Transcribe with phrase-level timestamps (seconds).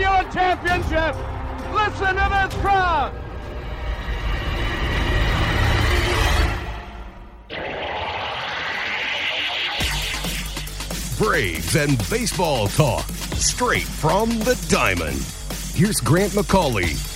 [0.00, 1.14] given championship.
[1.72, 3.12] Listen to this crowd.
[11.18, 15.22] Braves and baseball talk straight from the diamond.
[15.74, 17.09] Here's Grant McCauley.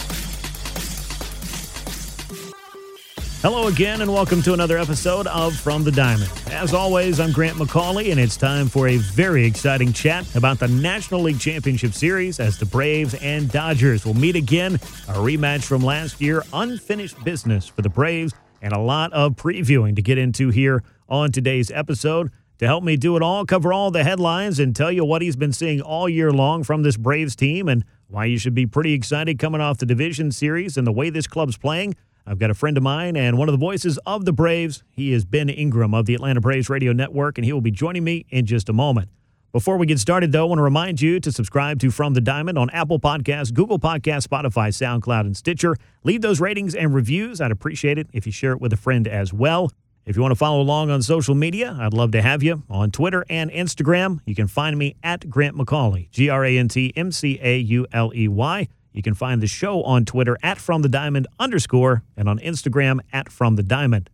[3.45, 6.33] Hello again, and welcome to another episode of From the Diamond.
[6.51, 10.69] As always, I'm Grant McCauley, and it's time for a very exciting chat about the
[10.69, 14.77] National League Championship Series as the Braves and Dodgers will meet again.
[14.77, 18.33] A rematch from last year, unfinished business for the Braves,
[18.63, 22.31] and a lot of previewing to get into here on today's episode.
[22.61, 25.37] To help me do it all, cover all the headlines, and tell you what he's
[25.37, 28.95] been seeing all year long from this Braves team and why you should be pretty
[28.95, 31.95] excited coming off the division series and the way this club's playing.
[32.27, 34.83] I've got a friend of mine and one of the voices of the Braves.
[34.91, 38.03] He is Ben Ingram of the Atlanta Braves Radio Network, and he will be joining
[38.03, 39.11] me in just a moment.
[39.53, 42.21] Before we get started, though, I want to remind you to subscribe to From the
[42.21, 45.77] Diamond on Apple Podcasts, Google Podcasts, Spotify, SoundCloud, and Stitcher.
[46.03, 47.41] Leave those ratings and reviews.
[47.41, 49.71] I'd appreciate it if you share it with a friend as well.
[50.07, 52.91] If you want to follow along on social media, I'd love to have you on
[52.91, 54.21] Twitter and Instagram.
[54.27, 57.59] You can find me at Grant McCauley, G R A N T M C A
[57.59, 58.69] U L E Y.
[58.95, 63.01] You can find the show on Twitter at From the Diamond underscore and on Instagram
[63.13, 64.09] at From the Diamond.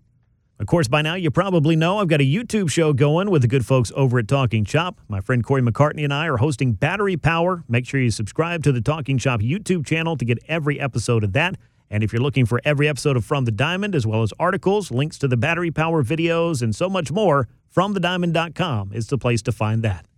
[0.58, 3.48] Of course, by now you probably know I've got a YouTube show going with the
[3.48, 4.98] good folks over at Talking Chop.
[5.06, 7.62] My friend Corey McCartney and I are hosting Battery Power.
[7.68, 11.34] Make sure you subscribe to the Talking Chop YouTube channel to get every episode of
[11.34, 11.56] that.
[11.90, 14.90] And if you're looking for every episode of From the Diamond, as well as articles,
[14.90, 19.52] links to the battery power videos, and so much more, FromTheDiamond.com is the place to
[19.52, 20.09] find that.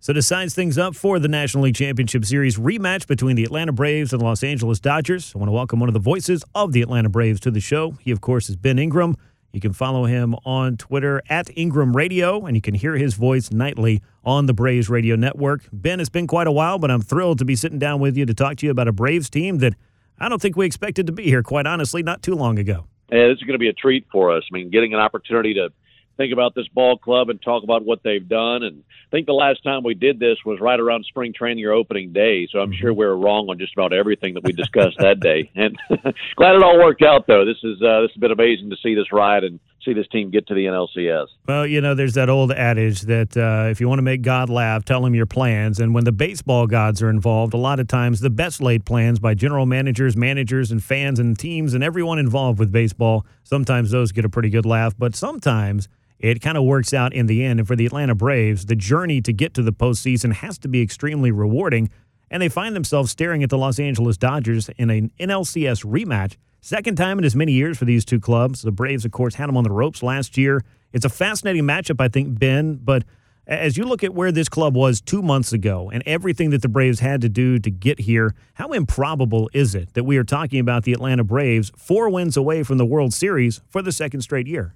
[0.00, 3.72] So to size things up for the National League Championship Series rematch between the Atlanta
[3.72, 6.82] Braves and Los Angeles Dodgers, I want to welcome one of the voices of the
[6.82, 7.96] Atlanta Braves to the show.
[8.00, 9.16] He, of course, is Ben Ingram.
[9.52, 13.50] You can follow him on Twitter at Ingram Radio, and you can hear his voice
[13.50, 15.62] nightly on the Braves Radio Network.
[15.72, 18.24] Ben, it's been quite a while, but I'm thrilled to be sitting down with you
[18.24, 19.74] to talk to you about a Braves team that
[20.20, 22.86] I don't think we expected to be here, quite honestly, not too long ago.
[23.10, 24.44] Yeah, this is going to be a treat for us.
[24.48, 25.70] I mean, getting an opportunity to
[26.16, 28.62] think about this ball club and talk about what they've done.
[28.62, 31.72] And I think the last time we did this was right around spring training or
[31.72, 32.46] opening day.
[32.52, 35.50] So I'm sure we were wrong on just about everything that we discussed that day.
[35.58, 35.76] And
[36.36, 37.44] glad it all worked out, though.
[37.44, 40.30] This is uh, this has been amazing to see this ride and see this team
[40.30, 41.26] get to the NLCS.
[41.46, 44.50] Well, you know, there's that old adage that uh, if you want to make God
[44.50, 45.80] laugh, tell him your plans.
[45.80, 49.18] And when the baseball gods are involved, a lot of times the best laid plans
[49.18, 54.12] by general managers, managers, and fans and teams and everyone involved with baseball, sometimes those
[54.12, 54.94] get a pretty good laugh.
[54.96, 57.60] But sometimes it kind of works out in the end.
[57.60, 60.82] And for the Atlanta Braves, the journey to get to the postseason has to be
[60.82, 61.90] extremely rewarding.
[62.30, 66.36] And they find themselves staring at the Los Angeles Dodgers in an NLCS rematch.
[66.60, 68.62] Second time in as many years for these two clubs.
[68.62, 70.64] The Braves, of course, had them on the ropes last year.
[70.92, 72.74] It's a fascinating matchup, I think, Ben.
[72.82, 73.04] But
[73.46, 76.68] as you look at where this club was two months ago and everything that the
[76.68, 80.60] Braves had to do to get here, how improbable is it that we are talking
[80.60, 84.46] about the Atlanta Braves four wins away from the World Series for the second straight
[84.46, 84.74] year?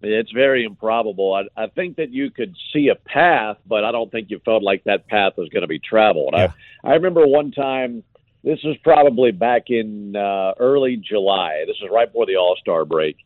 [0.00, 1.34] It's very improbable.
[1.34, 4.62] I, I think that you could see a path, but I don't think you felt
[4.62, 6.34] like that path was going to be traveled.
[6.36, 6.52] Yeah.
[6.84, 8.04] I, I remember one time,
[8.44, 11.64] this was probably back in uh, early July.
[11.66, 13.16] This is right before the All Star break.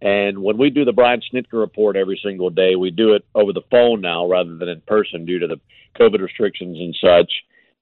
[0.00, 3.52] And when we do the Brian Snitker report every single day, we do it over
[3.52, 5.60] the phone now rather than in person due to the
[5.98, 7.32] COVID restrictions and such.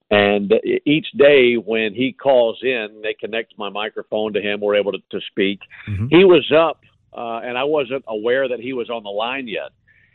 [0.09, 0.55] And
[0.87, 4.61] each day when he calls in, they connect my microphone to him.
[4.61, 5.59] We're able to, to speak.
[5.89, 6.09] Mhm.
[6.11, 6.81] He was up
[7.17, 9.71] uh, and I wasn't aware that he was on the line yet.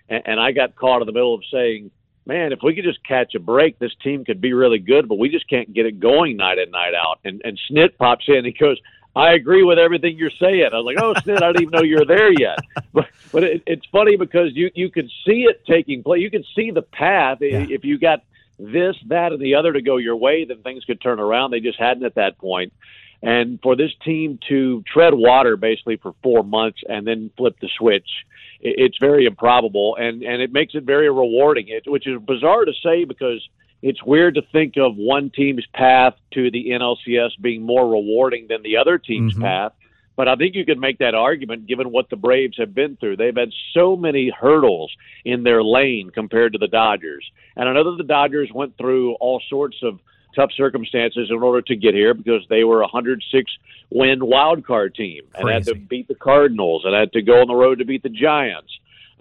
[0.08, 1.90] And, and I got caught in the middle of saying,
[2.26, 5.18] "Man, if we could just catch a break, this team could be really good, but
[5.18, 8.46] we just can't get it going night in night out." And and Snit pops in.
[8.46, 8.80] He goes,
[9.16, 11.84] "I agree with everything you're saying." I was like, "Oh, Snit, I didn't even know
[11.84, 12.60] you were there yet."
[12.94, 16.22] But but it, it's funny because you you can see it taking place.
[16.22, 17.38] You can see the path.
[17.40, 17.66] Yeah.
[17.70, 18.22] If you got
[18.60, 21.52] this, that, and the other to go your way, then things could turn around.
[21.52, 22.74] They just hadn't at that point.
[23.24, 27.70] And for this team to tread water basically for four months and then flip the
[27.78, 28.10] switch,
[28.62, 31.68] it's very improbable, and and it makes it very rewarding.
[31.68, 33.48] It, which is bizarre to say because
[33.82, 38.62] it's weird to think of one team's path to the NLCS being more rewarding than
[38.62, 39.42] the other team's Mhm.
[39.42, 39.74] path.
[40.16, 43.16] But I think you could make that argument given what the Braves have been through.
[43.16, 44.92] They've had so many hurdles
[45.26, 47.26] in their lane compared to the Dodgers.
[47.56, 50.00] And I know that the Dodgers went through all sorts of
[50.36, 53.52] tough circumstances in order to get here because they were a 106
[53.90, 57.48] win wild card team and had to beat the Cardinals and had to go on
[57.48, 58.72] the road to beat the Giants.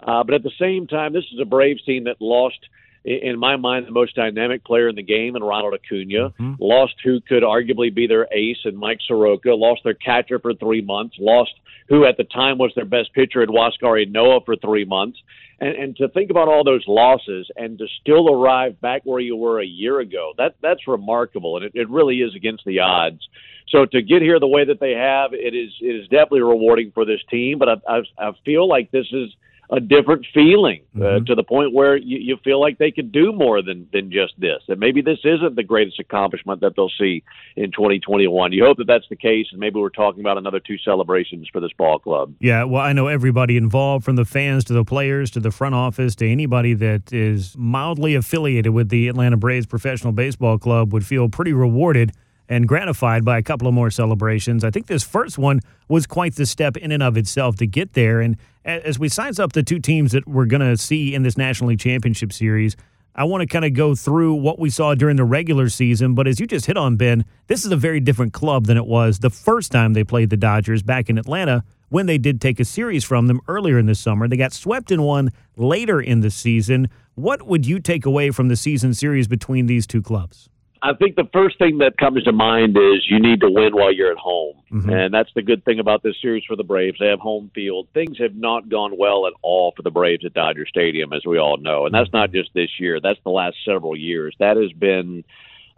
[0.01, 2.59] Uh, but at the same time, this is a Braves team that lost,
[3.03, 6.29] in my mind, the most dynamic player in the game, and Ronald Acuna.
[6.29, 6.53] Mm-hmm.
[6.59, 9.53] Lost who could arguably be their ace, and Mike Soroka.
[9.53, 11.15] Lost their catcher for three months.
[11.19, 11.51] Lost
[11.89, 15.19] who at the time was their best pitcher in Huascar Ynoa for three months.
[15.59, 19.35] And, and to think about all those losses and to still arrive back where you
[19.35, 23.21] were a year ago, that that's remarkable, and it, it really is against the odds.
[23.69, 26.91] So to get here the way that they have, it is it is definitely rewarding
[26.93, 27.57] for this team.
[27.57, 29.29] But I, I, I feel like this is
[29.71, 33.31] a different feeling uh, to the point where you, you feel like they could do
[33.31, 34.61] more than than just this.
[34.67, 37.23] And maybe this isn't the greatest accomplishment that they'll see
[37.55, 38.51] in 2021.
[38.51, 41.61] You hope that that's the case, and maybe we're talking about another two celebrations for
[41.61, 42.33] this ball club.
[42.39, 45.73] Yeah, well, I know everybody involved, from the fans to the players to the front
[45.73, 51.05] office to anybody that is mildly affiliated with the Atlanta Braves Professional Baseball Club, would
[51.05, 52.11] feel pretty rewarded
[52.51, 54.65] and gratified by a couple of more celebrations.
[54.65, 57.93] I think this first one was quite the step in and of itself to get
[57.93, 58.19] there.
[58.19, 61.37] And as we size up the two teams that we're going to see in this
[61.37, 62.75] National League Championship Series,
[63.15, 66.13] I want to kind of go through what we saw during the regular season.
[66.13, 68.85] But as you just hit on, Ben, this is a very different club than it
[68.85, 72.59] was the first time they played the Dodgers back in Atlanta when they did take
[72.59, 74.27] a series from them earlier in the summer.
[74.27, 76.89] They got swept in one later in the season.
[77.15, 80.49] What would you take away from the season series between these two clubs?
[80.83, 83.93] I think the first thing that comes to mind is you need to win while
[83.93, 84.55] you're at home.
[84.89, 86.97] And that's the good thing about this series for the Braves.
[86.99, 87.87] They have home field.
[87.93, 91.37] Things have not gone well at all for the Braves at Dodger Stadium, as we
[91.37, 91.85] all know.
[91.85, 94.35] And that's not just this year, that's the last several years.
[94.39, 95.23] That has been.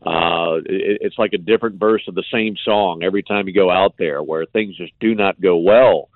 [0.06, 3.72] Uh, it, it's like a different verse of the same song every time you go
[3.72, 6.10] out there, where things just do not go well.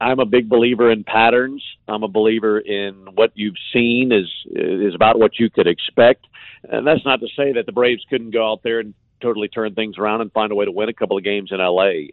[0.00, 1.62] I'm a big believer in patterns.
[1.88, 6.26] I'm a believer in what you've seen is is about what you could expect.
[6.68, 9.74] And that's not to say that the Braves couldn't go out there and totally turn
[9.74, 12.08] things around and find a way to win a couple of games in LA.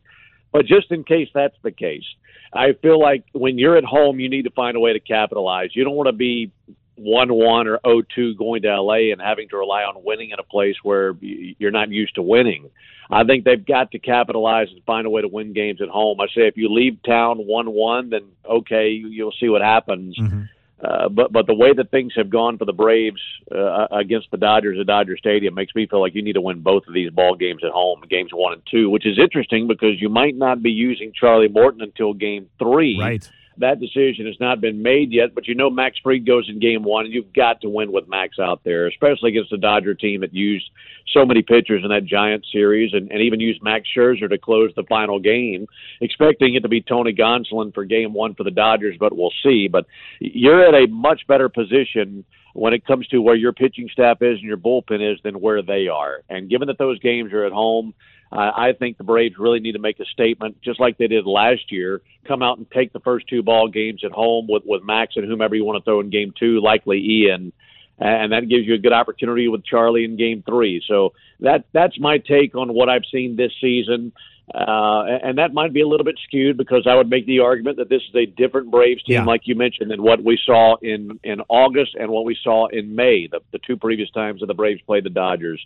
[0.52, 2.06] But just in case that's the case,
[2.54, 5.76] I feel like when you're at home, you need to find a way to capitalize.
[5.76, 6.52] You don't want to be
[6.96, 10.40] one one or oh two going to LA and having to rely on winning in
[10.40, 12.70] a place where you're not used to winning.
[13.12, 16.20] I think they've got to capitalize and find a way to win games at home.
[16.20, 20.18] I say if you leave town one one, then okay, you- you'll see what happens.
[20.18, 20.42] Mm-hmm.
[20.84, 23.22] Uh, but but the way that things have gone for the Braves
[23.52, 26.62] uh, against the Dodgers at Dodger Stadium makes me feel like you need to win
[26.62, 30.00] both of these ball games at home, games one and two, which is interesting because
[30.00, 33.00] you might not be using Charlie Morton until game three.
[33.00, 33.30] Right.
[33.60, 36.84] That decision has not been made yet, but you know Max Fried goes in game
[36.84, 40.22] one, and you've got to win with Max out there, especially against the Dodger team
[40.22, 40.70] that used
[41.14, 44.72] so many pitchers in that Giant series and, and even used Max Scherzer to close
[44.76, 45.68] the final game,
[46.02, 49.68] expecting it to be Tony Gonsolin for game one for the Dodgers, but we'll see.
[49.68, 49.86] But
[50.20, 54.40] you're at a much better position when it comes to where your pitching staff is
[54.40, 56.24] and your bullpen is than where they are.
[56.30, 57.94] And given that those games are at home,
[58.32, 61.26] uh, I think the Braves really need to make a statement, just like they did
[61.26, 62.02] last year.
[62.28, 65.26] Come out and take the first two ball games at home with with Max and
[65.26, 67.54] whomever you want to throw in game two, likely Ian,
[68.00, 70.82] and that gives you a good opportunity with Charlie in game three.
[70.88, 74.12] So that that's my take on what I've seen this season.
[74.54, 77.76] Uh, and that might be a little bit skewed because I would make the argument
[77.78, 79.26] that this is a different Braves team, Yeah.
[79.26, 82.96] like you mentioned, than what we saw in, in August and what we saw in
[82.96, 85.60] May, the, the two previous times that the Braves played the Dodgers.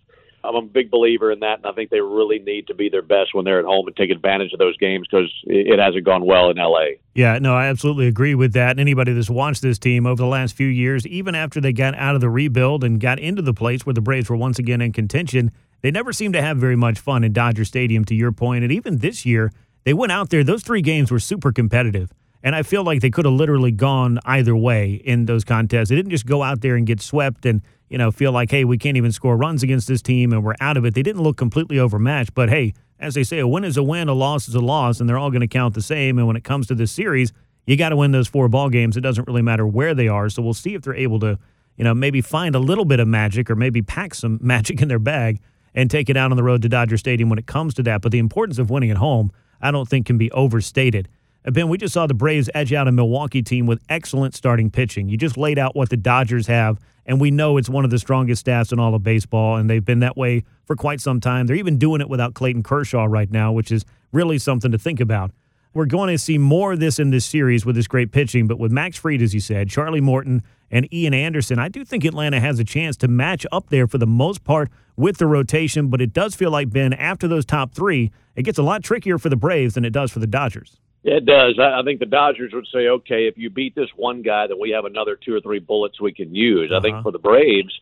[0.44, 3.02] I'm a big believer in that, and I think they really need to be their
[3.02, 6.26] best when they're at home and take advantage of those games because it, hasn't gone
[6.26, 6.98] well in LA.
[7.14, 8.72] Yeah, no, I absolutely agree with that.
[8.72, 11.96] And anybody that's watched this team over the last few years, even after they got
[11.96, 14.82] out of the rebuild and got into the place where the Braves were once again
[14.82, 18.32] in contention, they never seemed to have very much fun in Dodger Stadium, to your
[18.32, 18.64] point.
[18.64, 19.52] And even this year,
[19.84, 22.12] they went out there, those three games were super competitive.
[22.44, 25.90] And I feel like they could have literally gone either way in those contests.
[25.90, 28.66] They didn't just go out there and get swept and, you know, feel like, hey,
[28.66, 30.96] we can't even score runs against this team and we're out of it.
[30.96, 32.34] They didn't look completely overmatched.
[32.34, 35.00] But hey, as they say, a win is a win, a loss is a loss,
[35.00, 36.18] and they're all going to count the same.
[36.18, 37.32] And when it comes to this series,
[37.66, 38.98] you got to win those four ball games.
[38.98, 40.30] It doesn't really matter where they are.
[40.30, 41.38] So we'll see if they're able to,
[41.78, 44.88] you know, maybe find a little bit of magic or maybe pack some magic in
[44.88, 45.40] their bag
[45.74, 48.02] and take it out on the road to Dodger Stadium when it comes to that.
[48.02, 49.32] But the importance of winning at home,
[49.62, 51.08] I don't think can be overstated.
[51.44, 55.10] Ben, we just saw the Braves edge out a Milwaukee team with excellent starting pitching.
[55.10, 57.98] You just laid out what the Dodgers have, and we know it's one of the
[57.98, 61.48] strongest staffs in all of baseball, and they've been that way for quite some time.
[61.48, 65.00] They're even doing it without Clayton Kershaw right now, which is really something to think
[65.00, 65.32] about.
[65.74, 68.60] We're going to see more of this in this series with this great pitching, but
[68.60, 72.40] with Max Fried, as you said, Charlie Morton, and Ian Anderson, I do think Atlanta
[72.40, 76.02] has a chance to match up there for the most part with the rotation, but
[76.02, 79.30] it does feel like, Ben, after those top three, it gets a lot trickier for
[79.30, 80.78] the Braves than it does for the Dodgers.
[81.04, 81.58] It does.
[81.60, 84.60] I, I think the Dodgers would say, okay, if you beat this one guy, then
[84.60, 86.70] we have another two or three bullets we can use.
[86.72, 86.82] I Uh-huh.
[86.84, 87.74] think for the Braves,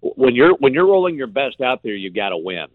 [0.00, 2.66] when you're when you're rolling your best out there, you got to win.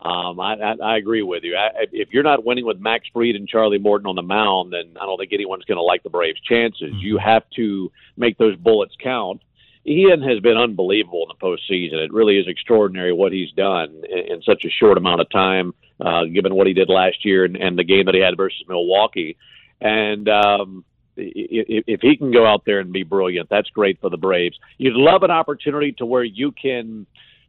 [0.00, 1.56] Um, I, I, I agree with you.
[1.56, 4.96] I, if you're not winning with Max Fried and Charlie Morton on the mound, then
[5.00, 6.92] I don't think anyone's going to like the Braves' chances.
[6.94, 9.40] You have to make those bullets count.
[9.86, 12.04] Ian has been unbelievable in the postseason.
[12.04, 15.74] It really is extraordinary what he's done in, in such a short amount of time,
[16.00, 18.62] uh, given what he did last year and, and the game that he had versus
[18.68, 19.36] Milwaukee.
[19.80, 20.84] And um,
[21.16, 24.58] if, if he can go out there and be brilliant, that's great for the Braves.
[24.78, 27.06] You'd love an opportunity to where you can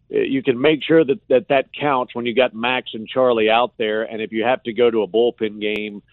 [0.10, 3.78] you can make sure that, that that counts when you got Max and Charlie out
[3.78, 4.04] there.
[4.04, 6.04] And if you have to go to a bullpen game,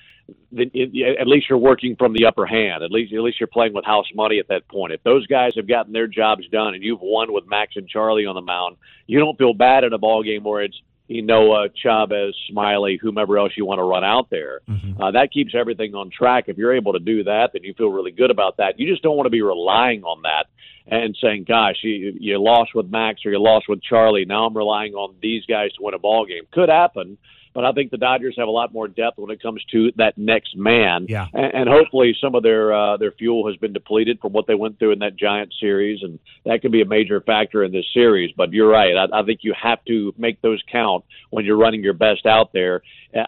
[0.51, 2.83] then it, at least you're working from the upper hand.
[2.83, 4.93] At least at least you're playing with house money at that point.
[4.93, 8.27] If those guys have gotten their jobs done and you've won with Max and Charlie
[8.27, 10.81] on the mound, you don't feel bad in a ball game where it's
[11.11, 14.61] Ynoa, Chavez, Smyly, whomever else you want to run out there.
[14.69, 15.01] Mm-hmm.
[15.01, 16.45] Uh, that keeps everything on track.
[16.49, 18.79] If you're able to do that, then you feel really good about that.
[18.79, 20.47] You just don't want to be relying on that
[20.87, 24.25] and saying, "Gosh, you you lost with Max or you lost with Charlie.
[24.25, 27.17] Now I'm relying on these guys to win a ball game." Could happen,
[27.59, 30.17] but I think the Dodgers have a lot more depth when it comes to that
[30.17, 31.07] next man.
[31.09, 31.27] Yeah.
[31.33, 34.55] And, and hopefully, some of their uh, their fuel has been depleted from what they
[34.55, 37.85] went through in that Giant series, and that could be a major factor in this
[37.93, 38.31] series.
[38.37, 38.95] But you're right.
[38.95, 42.53] I, I think you have to make those count when you're running your best out
[42.53, 42.83] there.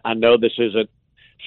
[0.04, 0.90] I know this isn't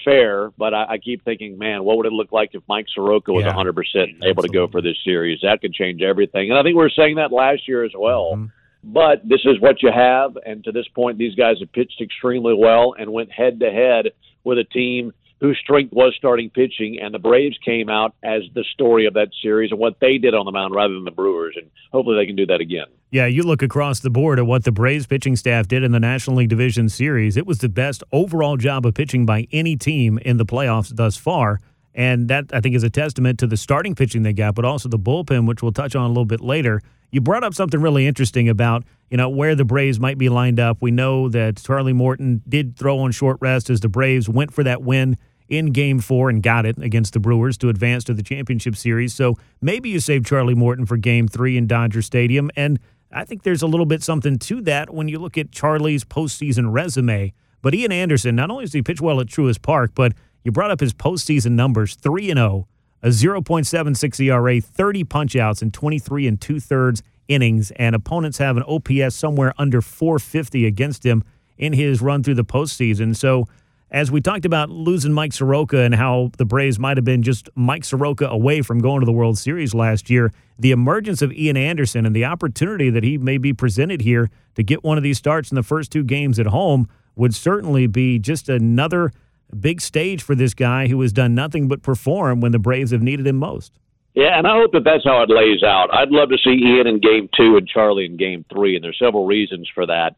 [0.03, 3.31] fair, but I, I keep thinking, man, what would it look like if Mike Soroka
[3.31, 5.39] was yeah, 100% able to go for this series?
[5.41, 6.49] That could change everything.
[6.49, 8.33] And I think we were saying that last year as well.
[8.33, 8.45] Mm-hmm.
[8.83, 12.53] But this is what you have, and to this point, these guys have pitched extremely
[12.53, 14.07] well and went head to head
[14.43, 18.63] with a team whose strength was starting pitching, and the Braves came out as the
[18.73, 21.55] story of that series and what they did on the mound rather than the Brewers,
[21.57, 22.85] and hopefully they can do that again.
[23.11, 25.99] Yeah, you look across the board at what the Braves pitching staff did in the
[25.99, 27.35] National League Division Series.
[27.35, 31.17] It was the best overall job of pitching by any team in the playoffs thus
[31.17, 31.59] far.
[31.95, 34.89] And that, I think, is a testament to the starting pitching they got, but also
[34.89, 36.81] the bullpen, which we'll touch on a little bit later.
[37.11, 40.59] You brought up something really interesting about, you know, where the Braves might be lined
[40.59, 40.77] up.
[40.81, 44.63] We know that Charlie Morton did throw on short rest as the Braves went for
[44.63, 48.23] that win in game four and got it against the Brewers to advance to the
[48.23, 49.13] championship series.
[49.13, 52.49] So maybe you save Charlie Morton for game three in Dodger Stadium.
[52.55, 52.79] And
[53.11, 56.71] I think there's a little bit something to that when you look at Charlie's postseason
[56.71, 57.33] resume.
[57.61, 60.71] But Ian Anderson, not only does he pitch well at Truist Park, but you brought
[60.71, 62.67] up his postseason numbers 3 and 0,
[63.01, 68.63] a 0.76 ERA, 30 punchouts in 23 and two thirds innings, and opponents have an
[68.63, 71.23] OPS somewhere under 450 against him
[71.57, 73.15] in his run through the postseason.
[73.15, 73.47] So
[73.93, 77.47] as we talked about losing Mike Soroka and how the Braves might have been just
[77.55, 81.57] Mike Soroka away from going to the World Series last year, the emergence of Ian
[81.57, 85.19] Anderson and the opportunity that he may be presented here to get one of these
[85.19, 89.11] starts in the first two games at home would certainly be just another
[89.53, 93.01] big stage for this guy who has done nothing but perform when the Braves have
[93.01, 93.79] needed him most.
[94.13, 95.91] Yeah, and I hope that that's how it lays out.
[95.91, 98.99] I'd love to see Ian in game two and Charlie in game three, and there's
[98.99, 100.15] several reasons for that.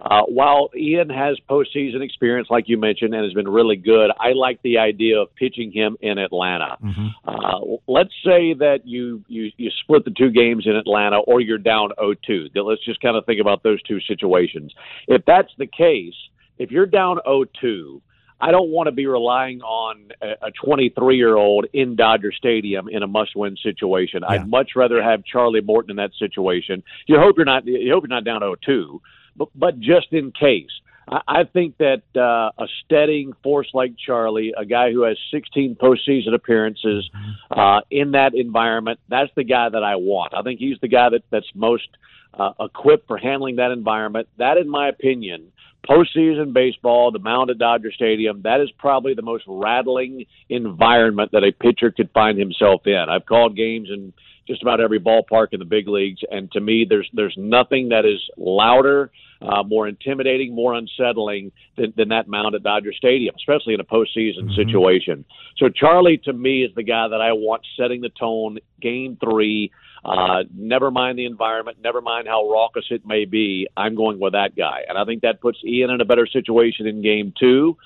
[0.00, 4.32] Uh, while Ian has postseason experience, like you mentioned, and has been really good, I
[4.32, 6.78] like the idea of pitching him in Atlanta.
[6.82, 7.08] Mm-hmm.
[7.26, 11.58] Uh, let's say that you, you you split the two games in Atlanta, or you're
[11.58, 12.48] down 0-2.
[12.54, 14.72] Let's just kind of think about those two situations.
[15.06, 16.14] If that's the case,
[16.58, 18.00] if you're down 0-2,
[18.40, 23.02] I don't want to be relying on a 23 year old in Dodger Stadium in
[23.02, 24.22] a must win situation.
[24.22, 24.34] Yeah.
[24.34, 26.82] I'd much rather have Charlie Morton in that situation.
[27.06, 29.00] You hope you're not you hope you're not down 0-2
[29.36, 30.70] but, but just in case.
[31.08, 35.76] I, I think that uh, a steadying force like Charlie, a guy who has 16
[35.76, 37.08] postseason appearances
[37.50, 40.34] uh, in that environment, that's the guy that I want.
[40.34, 41.88] I think he's the guy that, that's most
[42.34, 44.28] uh, equipped for handling that environment.
[44.38, 45.52] That, in my opinion,
[45.88, 51.44] postseason baseball, the mound at Dodger Stadium, that is probably the most rattling environment that
[51.44, 53.06] a pitcher could find himself in.
[53.08, 54.12] I've called games in
[54.46, 58.04] just about every ballpark in the big leagues, and to me, there's there's nothing that
[58.04, 59.10] is louder,
[59.40, 63.84] uh, more intimidating, more unsettling than, than that mound at Dodger Stadium, especially in a
[63.84, 64.54] postseason mm-hmm.
[64.54, 65.24] situation.
[65.56, 68.58] So Charlie, to me, is the guy that I want setting the tone.
[68.80, 69.70] Game three.
[70.04, 73.68] Uh, never mind the environment, never mind how raucous it may be.
[73.76, 76.86] I'm going with that guy, and I think that puts Ian in a better situation
[76.86, 77.76] in game two.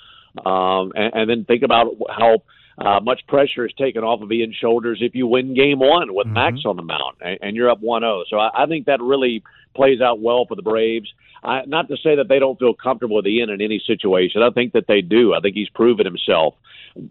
[0.45, 2.43] Um, and, and then think about how
[2.79, 6.27] uh, much pressure is taken off of Ian's shoulders if you win game one with
[6.27, 6.35] mm-hmm.
[6.35, 8.25] Max on the mound and, and you're up 1 0.
[8.29, 9.43] So I, I think that really
[9.75, 11.13] plays out well for the Braves.
[11.43, 14.43] I, not to say that they don't feel comfortable with Ian in any situation.
[14.43, 15.35] I think that they do.
[15.35, 16.55] I think he's proven himself.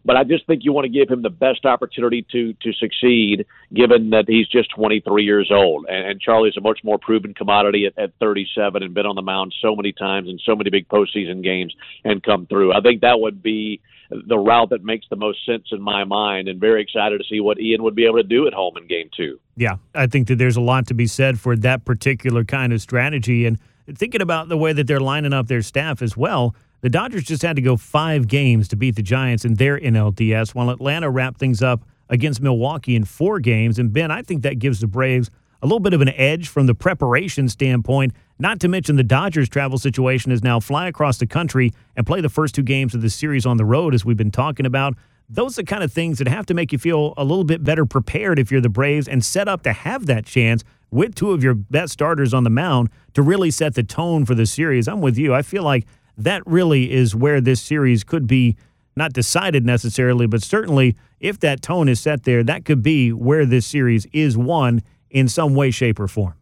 [0.06, 3.46] But I just think you want to give him the best opportunity to to succeed,
[3.74, 5.86] given that he's just 23 years old.
[5.90, 9.22] And, and Charlie's a much more proven commodity at, at 37 and been on the
[9.22, 12.74] mound so many times in so many big postseason games and come through.
[12.74, 16.48] I think that would be the route that makes the most sense in my mind,
[16.48, 18.88] and very excited to see what Ian would be able to do at home in
[18.88, 19.40] Game Two.
[19.56, 22.82] Yeah, I think that there's a lot to be said for that particular kind of
[22.82, 23.58] strategy, and
[23.94, 26.56] thinking about the way that they're lining up their staff as well.
[26.82, 30.54] The Dodgers just had to go five games to beat the Giants in their NLDS,
[30.54, 33.80] while Atlanta wrapped things up against Milwaukee in four games.
[33.80, 35.32] And Ben, I think that gives the Braves
[35.64, 38.14] a little bit of an edge from the preparation standpoint.
[38.38, 42.20] Not to mention the Dodgers' travel situation is now fly across the country and play
[42.20, 44.96] the first two games of the series on the road, as we've been talking about.
[45.30, 47.64] Those are the kind of things that have to make you feel a little bit
[47.64, 51.32] better prepared if you're the Braves and set up to have that chance with two
[51.32, 54.90] of your best starters on the mound to really set the tone for the series.
[54.90, 55.34] I'm with you.
[55.34, 55.86] I feel like
[56.18, 58.58] that really is where this series could be
[58.98, 63.46] not decided necessarily, but certainly if that tone is set there, that could be where
[63.46, 64.82] this series is won
[65.14, 66.34] in some way, shape, or form.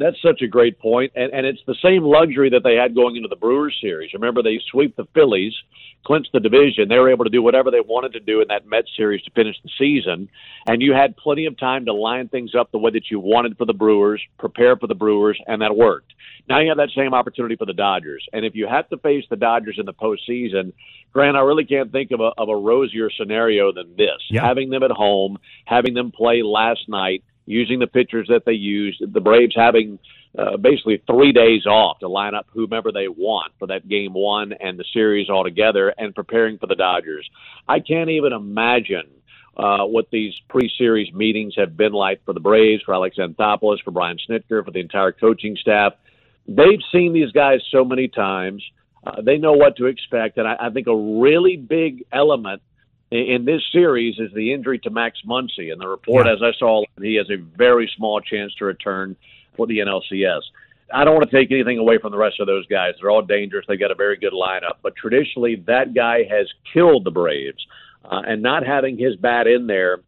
[0.00, 3.16] That's such a great point, and and it's the same luxury that they had going
[3.16, 4.14] into the Brewers series.
[4.14, 5.52] Remember, they sweep the Phillies,
[6.06, 6.88] clinch the division.
[6.88, 9.30] They were able to do whatever they wanted to do in that Mets series to
[9.32, 10.30] finish the season,
[10.66, 13.58] and you had plenty of time to line things up the way that you wanted
[13.58, 16.14] for the Brewers, prepare for the Brewers, and that worked.
[16.48, 19.24] Now you have that same opportunity for the Dodgers, and if you have to face
[19.28, 20.72] the Dodgers in the postseason,
[21.12, 24.22] Grant, I really can't think of a of a rosier scenario than this.
[24.30, 24.46] Yeah.
[24.46, 29.02] Having them at home, having them play last night using the pitchers that they used,
[29.12, 29.98] the Braves having
[30.38, 34.52] uh, basically three days off to line up whomever they want for that game one
[34.52, 37.28] and the series altogether and preparing for the Dodgers.
[37.68, 39.08] I can't even imagine
[39.56, 43.90] uh, what these pre-series meetings have been like for the Braves, for Alex Anthopoulos, for
[43.90, 45.94] Brian Snitker, for the entire coaching staff.
[46.46, 48.64] They've seen these guys so many times.
[49.04, 52.62] Uh, they know what to expect, and I, I think a really big element
[53.10, 55.72] in this series is the injury to Max Muncy.
[55.72, 56.32] And the report, Yeah.
[56.34, 59.16] as I saw, he has a very small chance to return
[59.56, 60.42] for the NLCS.
[60.92, 62.94] I don't want to take anything away from the rest of those guys.
[63.00, 63.64] They're all dangerous.
[63.66, 64.76] They've got a very good lineup.
[64.82, 67.64] But traditionally, that guy has killed the Braves.
[68.04, 69.98] Uh, and not having his bat in there,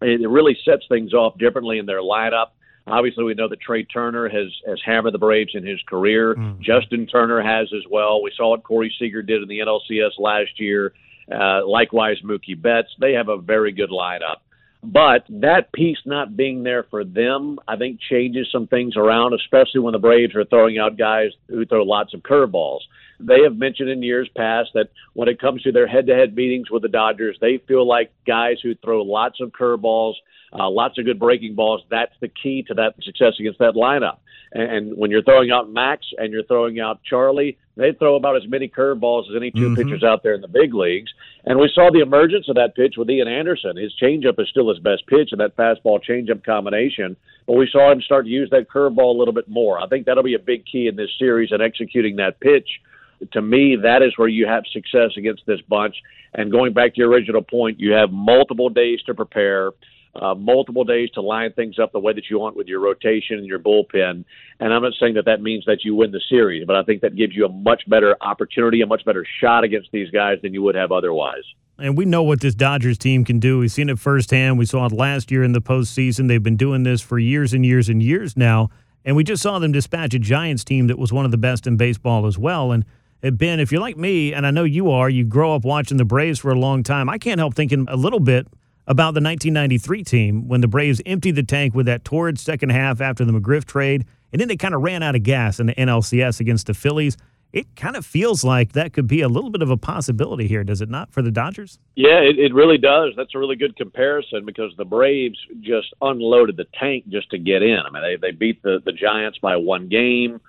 [0.00, 2.48] it really sets things off differently in their lineup.
[2.86, 6.36] Obviously, we know that Trea Turner has has hammered the Braves in his career.
[6.60, 8.22] Justin Turner has as well.
[8.22, 10.92] We saw what Corey Seager did in the NLCS last year.
[11.32, 12.88] Uh, likewise, Mookie Betts.
[13.00, 14.36] They have a very good lineup.
[14.84, 19.80] But that piece not being there for them, I think, changes some things around, especially
[19.80, 22.80] when the Braves are throwing out guys who throw lots of curveballs.
[23.20, 26.34] They have mentioned in years past that when it comes to their head to head
[26.34, 30.14] meetings with the Dodgers, they feel like guys who throw lots of curveballs,
[30.52, 34.18] uh, lots of good breaking balls, that's the key to that success against that lineup.
[34.50, 38.36] And, and when you're throwing out Max and you're throwing out Charlie, they throw about
[38.36, 39.74] as many curveballs as any 2 mm-hmm.
[39.74, 41.10] pitchers out there in the big leagues.
[41.44, 43.76] And we saw the emergence of that pitch with Ian Anderson.
[43.76, 47.16] His changeup is still his best pitch, and that fastball changeup combination.
[47.46, 49.80] But we saw him start to use that curveball a little bit more.
[49.80, 52.68] I think that'll be a big key in this series and executing that pitch.
[53.32, 55.96] To me, that is where you have success against this bunch.
[56.34, 59.70] And going back to your original point, you have multiple days to prepare
[60.14, 63.38] uh, multiple days to line things up the way that you want with your rotation
[63.38, 64.24] and your bullpen.
[64.60, 67.00] And I'm not saying that that means that you win the series, but I think
[67.00, 70.52] that gives you a much better opportunity, a much better shot against these guys than
[70.52, 71.44] you would have otherwise.
[71.78, 73.58] And we know what this Dodgers team can do.
[73.58, 74.58] We've seen it firsthand.
[74.58, 76.28] We saw it last year in the postseason.
[76.28, 78.68] They've been doing this for years and years and years now.
[79.04, 81.66] And we just saw them dispatch a Giants team that was one of the best
[81.66, 82.70] in baseball as well.
[82.70, 82.84] And
[83.24, 85.96] uh, Ben, if you're like me, and I know you are, you grow up watching
[85.96, 87.08] the Braves for a long time.
[87.08, 88.46] I can't help thinking a little bit
[88.86, 93.00] about the 1993 team when the Braves emptied the tank with that torrid second half
[93.00, 95.74] after the McGriff trade, and then they kind of ran out of gas in the
[95.74, 97.16] NLCS against the Phillies.
[97.52, 100.64] It kind of feels like that could be a little bit of a possibility here,
[100.64, 101.78] does it not, for the Dodgers?
[101.94, 103.12] Yeah, it, it really does.
[103.14, 107.62] That's a really good comparison because the Braves just unloaded the tank just to get
[107.62, 107.78] in.
[107.78, 110.40] I mean, they they beat the the Giants by one game.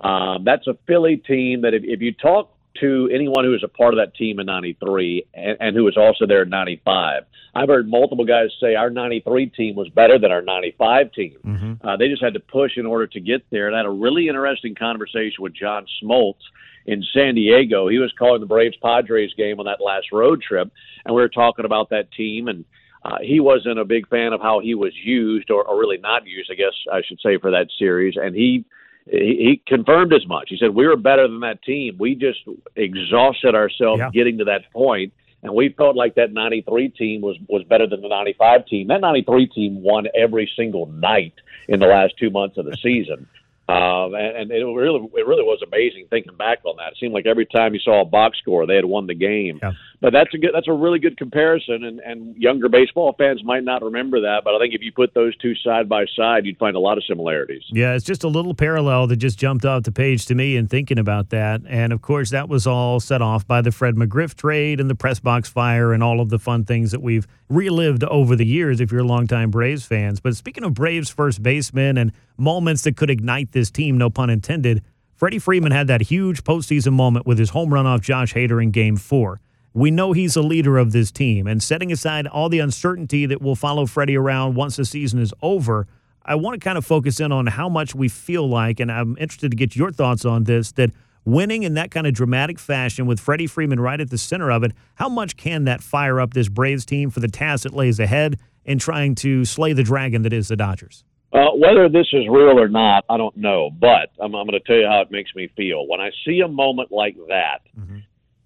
[0.00, 3.68] Um, that's a Philly team that if, if you talk to anyone who was a
[3.68, 7.68] part of that team in '93 and, and who was also there in '95, I've
[7.68, 11.36] heard multiple guys say our '93 team was better than our '95 team.
[11.82, 13.66] Uh, they just had to push in order to get there.
[13.66, 16.42] And I had a really interesting conversation with John Smoltz
[16.86, 17.88] in San Diego.
[17.88, 20.70] He was calling the Braves Padres game on that last road trip,
[21.04, 22.48] and we were talking about that team.
[22.48, 22.64] And
[23.04, 26.26] uh, he wasn't a big fan of how he was used, or, or really not
[26.26, 28.14] used, I guess I should say, for that series.
[28.16, 28.64] And he
[29.10, 30.48] he, he confirmed as much.
[30.48, 31.96] He said we were better than that team.
[31.98, 32.40] We just
[32.76, 34.10] exhausted ourselves Yeah.
[34.12, 38.00] getting to that point, and we felt like that '93 team was was better than
[38.02, 38.88] the '95 team.
[38.88, 41.34] That '93 team won every single night
[41.68, 43.26] in the last two months of the season.
[43.70, 46.92] Um, and, and it really, it really was amazing thinking back on that.
[46.92, 49.60] It seemed like every time you saw a box score, they had won the game.
[49.62, 49.72] Yeah.
[50.00, 51.84] But that's a good, that's a really good comparison.
[51.84, 55.12] And, and younger baseball fans might not remember that, but I think if you put
[55.12, 57.64] those two side by side, you'd find a lot of similarities.
[57.68, 60.68] Yeah, it's just a little parallel that just jumped off the page to me in
[60.68, 61.60] thinking about that.
[61.68, 64.94] And of course, that was all set off by the Fred McGriff trade and the
[64.94, 68.80] press box fire and all of the fun things that we've relived over the years
[68.80, 70.18] if you're longtime Braves fans.
[70.20, 74.30] But speaking of Braves first baseman and moments that could ignite this team, no pun
[74.30, 74.84] intended,
[75.16, 78.70] Freddie Freeman had that huge postseason moment with his home run off Josh Hader in
[78.70, 79.40] game four.
[79.74, 83.42] We know he's a leader of this team, and setting aside all the uncertainty that
[83.42, 85.86] will follow Freddie around once the season is over,
[86.24, 89.16] I want to kind of focus in on how much we feel like, and I'm
[89.18, 90.90] interested to get your thoughts on this, that
[91.24, 94.64] winning in that kind of dramatic fashion with Freddie Freeman right at the center of
[94.64, 98.00] it, how much can that fire up this Braves team for the task that lays
[98.00, 101.04] ahead in trying to slay the dragon that is the Dodgers?
[101.32, 103.70] Uh, whether this is real or not, I don't know.
[103.70, 105.86] But I'm, I'm going to tell you how it makes me feel.
[105.86, 107.98] When I see a moment like that, Mm-hmm.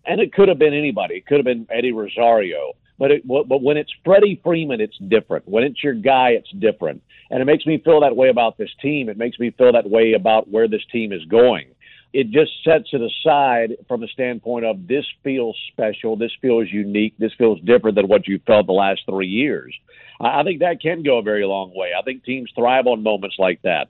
[0.06, 3.62] and it could have been anybody, it could have been Eddie Rosario, but it, but
[3.62, 5.48] when it's Freddie Freeman, it's different.
[5.48, 8.70] When it's your guy, it's different, and it makes me feel that way about this
[8.80, 9.08] team.
[9.08, 11.73] It makes me feel that way about where this team is going.
[12.14, 17.14] It just sets it aside from a standpoint of this feels special, this feels unique,
[17.18, 19.74] this feels different than what you felt the last three years.
[20.20, 21.90] I think that can go a very long way.
[21.98, 23.88] I think teams thrive on moments like that.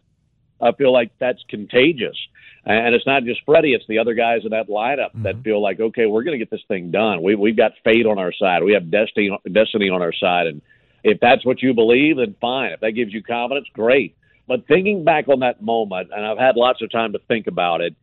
[0.58, 2.16] I feel like that's contagious.
[2.64, 5.42] And it's not just Freddie; it's the other guys in that lineup that mm-hmm.
[5.42, 7.22] feel like, okay, we're going to get this thing done.
[7.22, 8.62] We we've got fate on our side.
[8.64, 10.62] We have destiny destiny on our side, and
[11.02, 12.72] if that's what you believe, then fine.
[12.72, 14.16] If that gives you confidence, great.
[14.48, 17.82] But thinking back on that moment, and I've had lots of time to think about
[17.82, 17.94] it.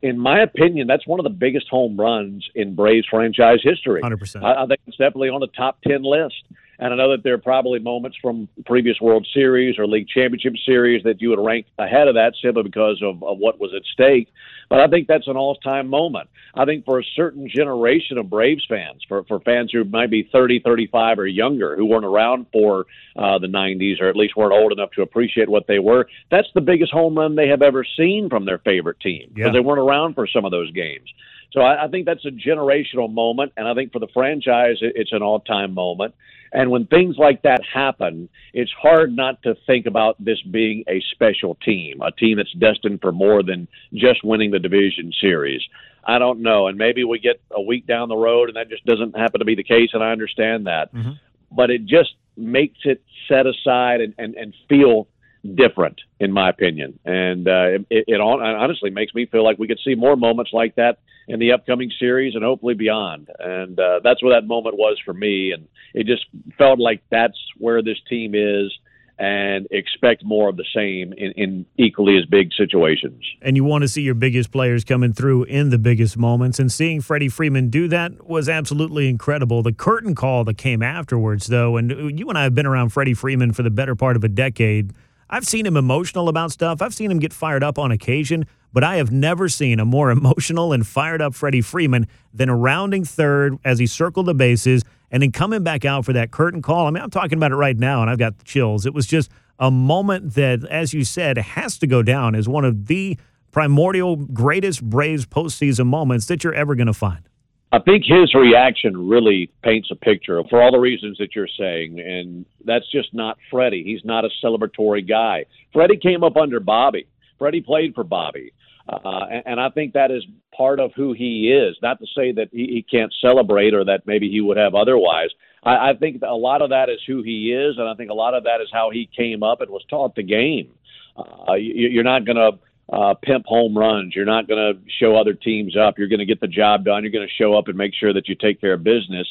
[0.00, 4.00] In my opinion, that's one of the biggest home runs in Braves franchise history.
[4.02, 4.42] 100%.
[4.42, 6.42] I, I think it's definitely on the top 10 list.
[6.80, 10.52] And I know that there are probably moments from previous World Series or League Championship
[10.64, 13.82] Series that you would rank ahead of that simply because of, of what was at
[13.92, 14.28] stake.
[14.70, 16.28] But I think that's an all time moment.
[16.54, 20.28] I think for a certain generation of Braves fans, for, for fans who might be
[20.30, 22.86] 30, 35 or younger, who weren't around for
[23.16, 26.48] uh, the 90s or at least weren't old enough to appreciate what they were, that's
[26.54, 29.52] the biggest home run they have ever seen from their favorite team because Yeah.
[29.52, 31.08] they weren't around for some of those games.
[31.52, 34.92] So I, I think that's a generational moment, and I think for the franchise, it,
[34.96, 36.14] it's an all-time moment.
[36.52, 41.02] And when things like that happen, it's hard not to think about this being a
[41.12, 45.62] special team, a team that's destined for more than just winning the division series.
[46.04, 48.84] I don't know, and maybe we get a week down the road, and that just
[48.86, 50.94] doesn't happen to be the case, and I understand that.
[50.94, 51.12] Mm-hmm.
[51.50, 55.08] But it just makes it set aside and, and, and feel
[55.54, 56.98] different, in my opinion.
[57.04, 60.52] And uh, it, it hon- honestly makes me feel like we could see more moments
[60.52, 60.98] like that
[61.28, 63.28] in the upcoming series and hopefully beyond.
[63.38, 65.52] And uh, that's what that moment was for me.
[65.52, 66.24] And it just
[66.56, 68.72] felt like that's where this team is
[69.18, 73.24] and expect more of the same in, in equally as big situations.
[73.42, 76.60] and you want to see your biggest players coming through in the biggest moments.
[76.60, 79.62] And seeing Freddie Freeman do that was absolutely incredible.
[79.62, 83.14] The curtain call that came afterwards, though, and you and I have been around Freddie
[83.14, 84.92] Freeman for the better part of a decade.
[85.30, 86.80] I've seen him emotional about stuff.
[86.80, 90.10] I've seen him get fired up on occasion, but I have never seen a more
[90.12, 95.22] emotional and fired up Freddie Freeman than rounding third as he circled the bases and
[95.22, 96.86] then coming back out for that curtain call.
[96.86, 98.86] I mean, I'm talking about it right now, and I've got the chills.
[98.86, 102.64] It was just a moment that, as you said, has to go down as one
[102.64, 103.18] of the
[103.50, 107.27] primordial greatest Braves postseason moments that you're ever going to find.
[107.70, 112.00] I think his reaction really paints a picture for all the reasons that you're saying,
[112.00, 113.84] and that's just not Freddie.
[113.84, 115.44] He's not a celebratory guy.
[115.72, 117.06] Freddie came up under Bobby.
[117.38, 118.52] Freddie played for Bobby,
[118.88, 120.24] uh, and, and I think that is
[120.56, 121.76] part of who he is.
[121.82, 125.28] Not to say that he, he can't celebrate or that maybe he would have otherwise.
[125.62, 128.14] I, I think a lot of that is who he is, and I think a
[128.14, 130.70] lot of that is how he came up and was taught the game.
[131.16, 132.58] Uh, you, you're not going to
[132.92, 134.14] uh, pimp home runs.
[134.16, 135.98] You're not going to show other teams up.
[135.98, 137.02] You're going to get the job done.
[137.02, 139.26] You're going to show up and make sure that you take care of business,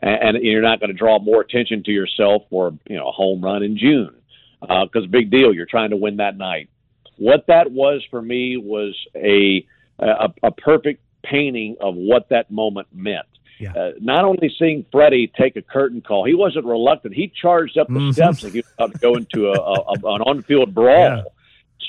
[0.00, 3.12] and, and you're not going to draw more attention to yourself for you know a
[3.12, 4.14] home run in June
[4.60, 5.52] because big deal.
[5.52, 6.68] You're trying to win that night.
[7.16, 9.66] What that was for me was a
[9.98, 13.26] a, a perfect painting of what that moment meant.
[13.58, 13.72] Yeah.
[13.74, 17.14] Uh, not only seeing Freddie take a curtain call, he wasn't reluctant.
[17.14, 18.12] He charged up the Mhm.
[18.14, 21.22] steps like he was about to go into a, a, a, an on-field brawl Yeah.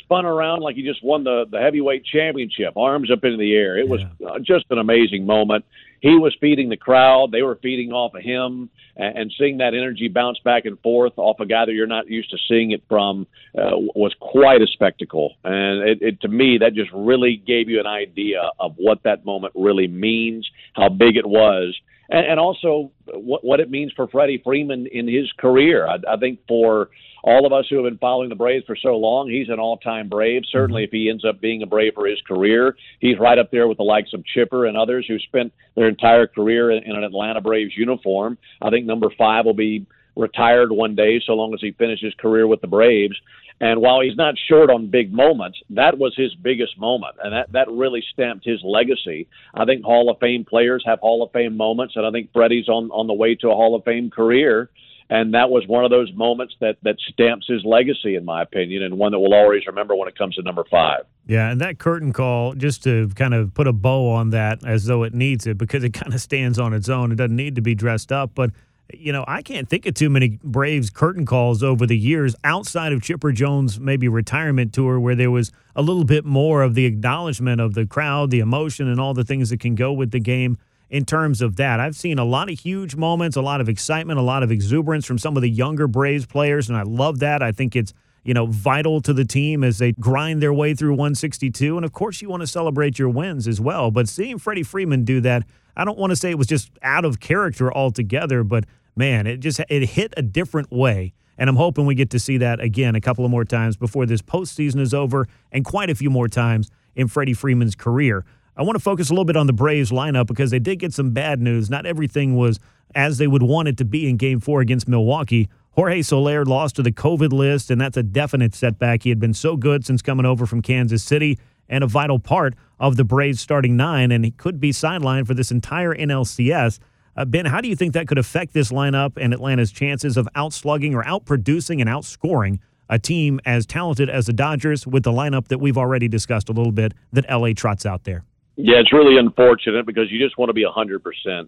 [0.04, 3.78] Spun around like he just won the, the heavyweight championship, arms up in the air.
[3.78, 5.66] It was uh, just an amazing moment.
[6.00, 7.32] He was feeding the crowd.
[7.32, 11.14] They were feeding off of him, and, and seeing that energy bounce back and forth
[11.18, 14.68] off a guy that you're not used to seeing it from uh, was quite a
[14.68, 15.36] spectacle.
[15.44, 19.26] And it, it, to me, that just really gave you an idea of what that
[19.26, 21.80] moment really means, how big it was,
[22.12, 25.88] and, and also what, what it means for Freddie Freeman in his career.
[25.88, 26.90] I, I think for
[27.24, 30.10] all of us who have been following the Braves for so long, he's an all-time
[30.10, 30.42] Brave.
[30.52, 33.68] Certainly, if he ends up being a Brave for his career, he's right up there
[33.68, 37.04] with the likes of Chipper and others who spent their entire career in, in an
[37.04, 38.38] Atlanta Braves uniform.
[38.62, 42.14] I think number five will be retired one day, so long as he finishes his
[42.16, 43.16] career with the Braves.
[43.62, 47.52] And while he's not short on big moments, that was his biggest moment, and that
[47.52, 49.28] that really stamped his legacy.
[49.54, 52.68] I think Hall of Fame players have Hall of Fame moments, and I think Freddie's
[52.68, 54.70] on on the way to a Hall of Fame career.
[55.12, 58.82] And that was one of those moments that that stamps his legacy, in my opinion,
[58.82, 61.02] and one that we'll always remember when it comes to number five.
[61.28, 64.86] Yeah, and that curtain call, just to kind of put a bow on that, as
[64.86, 67.12] though it needs it, because it kind of stands on its own.
[67.12, 68.52] It doesn't need to be dressed up, but
[68.94, 72.94] you know, I can't think of too many Braves curtain calls over the years outside
[72.94, 76.86] of Chipper Jones' maybe retirement tour where there was a little bit more of the
[76.86, 80.20] acknowledgement of the crowd, the emotion, and all the things that can go with the
[80.20, 80.58] game
[80.90, 81.80] in terms of that.
[81.80, 85.06] I've seen a lot of huge moments, a lot of excitement, a lot of exuberance
[85.06, 87.42] from some of the younger Braves players, and I love that.
[87.42, 90.92] I think it's you know, vital to the team as they grind their way through
[90.92, 91.76] 162.
[91.76, 93.90] And of course, you want to celebrate your wins as well.
[93.90, 95.44] But seeing Freddie Freeman do that,
[95.76, 99.38] I don't want to say it was just out of character altogether, but man, it
[99.38, 101.14] just it hit a different way.
[101.38, 104.06] And I'm hoping we get to see that again a couple of more times before
[104.06, 108.26] this postseason is over, and quite a few more times in Freddie Freeman's career.
[108.56, 110.94] I want to focus a little bit on the Braves lineup because they did get
[110.94, 111.70] some bad news.
[111.70, 112.60] Not everything was
[112.94, 115.50] as they would want it to be in Game Four against Milwaukee.
[115.72, 119.04] Jorge Soler lost to the COVID list, and that's a definite setback.
[119.04, 122.54] He had been so good since coming over from Kansas City and a vital part
[122.80, 126.80] of the Braves starting nine, and he could be sidelined for this entire NLCS.
[127.16, 130.28] Uh, ben, how do you think that could affect this lineup and Atlanta's chances of
[130.36, 135.48] outslugging or outproducing and outscoring a team as talented as the Dodgers with the lineup
[135.48, 138.24] that we've already discussed a little bit that LA trots out there?
[138.58, 141.00] Yeah, it's really unfortunate because you just want to be 100%.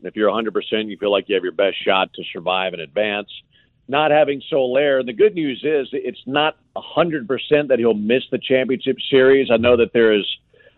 [0.04, 3.30] If you're 100%, you feel like you have your best shot to survive and advance.
[3.88, 7.28] Not having Soler, the good news is it's not 100%
[7.68, 9.50] that he'll miss the championship series.
[9.52, 10.26] I know that there is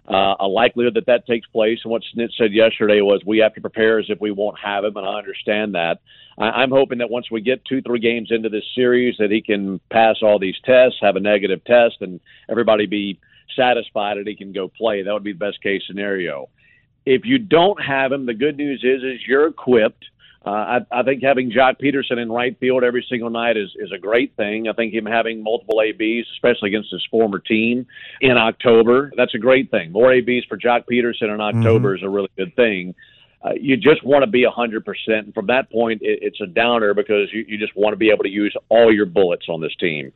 [0.08, 1.80] uh, a likelihood that that takes place.
[1.84, 4.84] And what Snit said yesterday was we have to prepare as if we won't have
[4.84, 6.00] him, and I understand that.
[6.38, 9.42] I, I'm hoping that once we get two, three games into this series, that he
[9.42, 13.20] can pass all these tests, have a negative test, and everybody be
[13.56, 15.02] satisfied that he can go play.
[15.02, 16.50] That would be the best case scenario.
[17.06, 20.06] If you don't have him, the good news is is you're equipped
[20.46, 23.92] uh, I, I think having Joc Pederson in right field every single night is is
[23.92, 24.68] a great thing.
[24.68, 27.88] I think him having multiple ABs, especially against his former team
[28.22, 29.92] in October, that's a great thing.
[29.92, 32.04] More ABs for Joc Pederson in October mm-hmm.
[32.04, 32.94] is a really good thing.
[33.44, 34.82] Uh, you just want to be 100%.
[35.08, 38.10] And from that point, it, it's a downer because you, you just want to be
[38.10, 40.12] able to use all your bullets on this team.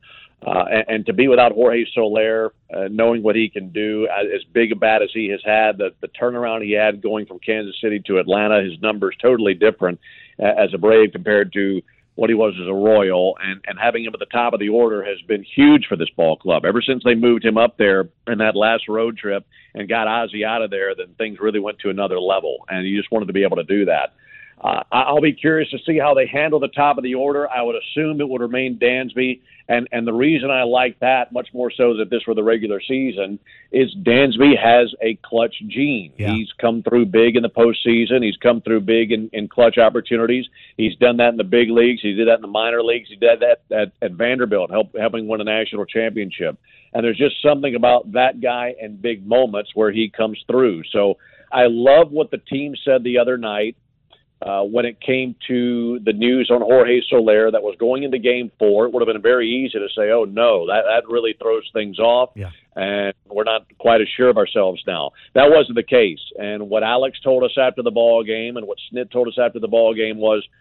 [0.45, 4.23] Uh, and, and to be without Jorge Soler, uh, knowing what he can do, uh,
[4.36, 7.39] as big a bat as he has had, the, the turnaround he had going from
[7.39, 9.99] Kansas City to Atlanta, his numbers totally different
[10.41, 11.82] uh, as a Brave compared to
[12.15, 14.69] what he was as a Royal, and and having him at the top of the
[14.69, 16.65] order has been huge for this ball club.
[16.65, 20.43] Ever since they moved him up there in that last road trip and got Ozzie
[20.43, 23.34] out of there, then things really went to another level, and you just wanted to
[23.34, 24.13] be able to do that.
[24.61, 27.49] Uh, I'll be curious to see how they handle the top of the order.
[27.49, 31.47] I would assume it would remain Dansby, and and the reason I like that much
[31.53, 33.39] more so that this were the regular season
[33.71, 36.11] is Dansby has a clutch gene.
[36.17, 36.33] Yeah.
[36.33, 38.21] He's come through big in the postseason.
[38.21, 40.45] He's come through big in, in clutch opportunities.
[40.75, 42.01] He's done that in the big leagues.
[42.01, 43.07] He did that in the minor leagues.
[43.07, 46.57] He did that at, at Vanderbilt, help, helping win a national championship.
[46.93, 50.83] And there's just something about that guy and big moments where he comes through.
[50.91, 51.17] So
[51.51, 53.77] I love what the team said the other night
[54.41, 58.52] uh, when it came to the news on Jorge Soler that was going into game
[58.58, 61.69] four, it would have been very easy to say, oh, no, that, that really throws
[61.73, 62.30] things off.
[62.36, 62.52] Yeah.
[62.75, 65.12] And we're not quite as sure of ourselves now.
[65.36, 66.21] That wasn't the case.
[66.38, 69.60] And what Alex told us after the ball game and what Snit told us after
[69.60, 70.47] the ball game was–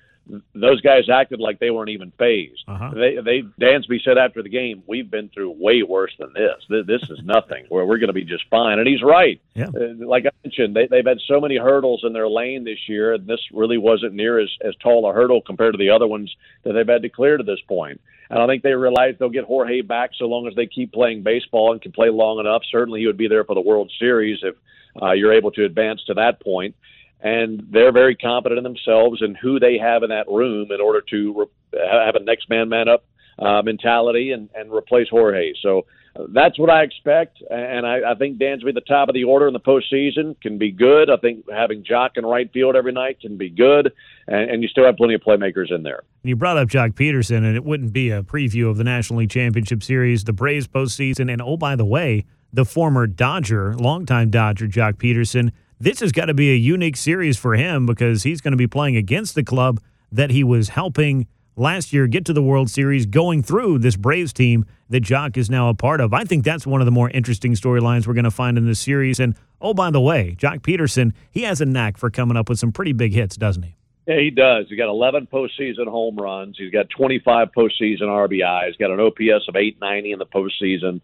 [0.54, 2.64] those guys acted like they weren't even fazed.
[2.68, 2.90] Uh-huh.
[2.94, 6.84] They, they, Dansby said after the game, "We've been through way worse than this.
[6.86, 7.66] This is nothing.
[7.68, 9.40] Where we're going to be just fine." And he's right.
[9.54, 9.68] Yeah.
[9.68, 13.14] Uh, like I mentioned, they, they've had so many hurdles in their lane this year,
[13.14, 16.34] and this really wasn't near as as tall a hurdle compared to the other ones
[16.64, 18.00] that they've had to clear to this point.
[18.30, 21.22] And I think they realize they'll get Jorge back so long as they keep playing
[21.22, 22.62] baseball and can play long enough.
[22.70, 24.54] Certainly, he would be there for the World Series if
[25.00, 26.74] uh, you're able to advance to that point
[27.20, 31.00] and they're very confident in themselves and who they have in that room in order
[31.10, 31.34] to
[31.72, 33.04] re- have a next man man up
[33.38, 35.52] uh, mentality and, and replace Jorge.
[35.62, 39.24] So uh, that's what I expect, and I, I think Dansby the top of the
[39.24, 41.10] order in the postseason can be good.
[41.10, 43.92] I think having Joc in right field every night can be good,
[44.26, 46.02] and, and you still have plenty of playmakers in there.
[46.22, 49.30] You brought up Joc Pederson, and it wouldn't be a preview of the National League
[49.30, 54.66] Championship Series, the Braves postseason, and oh by the way, the former Dodger, longtime Dodger
[54.66, 58.52] Joc Pederson this has got to be a unique series for him because he's going
[58.52, 62.42] to be playing against the club that he was helping last year get to the
[62.42, 66.14] World Series going through this Braves team that Joc is now a part of.
[66.14, 68.80] I think that's one of the more interesting storylines we're going to find in this
[68.80, 69.20] series.
[69.20, 72.58] And oh, by the way, Joc Pederson, he has a knack for coming up with
[72.58, 73.76] some pretty big hits, doesn't he?
[74.06, 74.66] Yeah, he does.
[74.68, 76.56] He's got 11 postseason home runs.
[76.56, 78.68] He's got 25 postseason RBIs.
[78.68, 81.02] He's got an OPS of 890 in the postseason.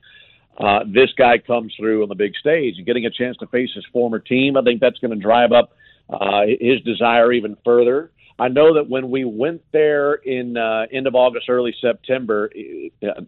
[0.58, 3.70] Uh, this guy comes through on the big stage and getting a chance to face
[3.74, 4.56] his former team.
[4.56, 5.72] I think that's going to drive up
[6.08, 8.10] uh, his desire even further.
[8.38, 12.50] I know that when we went there in uh, end of August, early September,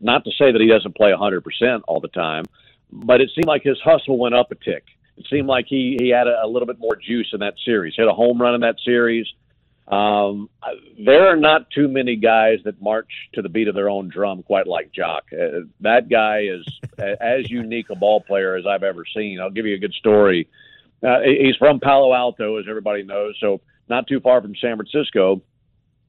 [0.01, 2.45] not to say that he doesn't play 100% all the time,
[2.93, 4.85] but it seemed like his hustle went up a tick.
[5.17, 7.95] It seemed like he, he had a, a little bit more juice in that series.
[7.97, 9.27] Hit a home run in that series.
[9.89, 10.51] Um,
[11.05, 14.43] there are not too many guys that march to the beat of their own drum
[14.43, 15.21] quite like Joc.
[15.33, 16.67] Uh, that guy is
[17.21, 19.41] as unique a ball player as I've ever seen.
[19.41, 20.49] I'll give you a good story.
[21.07, 25.43] Uh, he's from Palo Alto, as everybody knows, so not too far from San Francisco.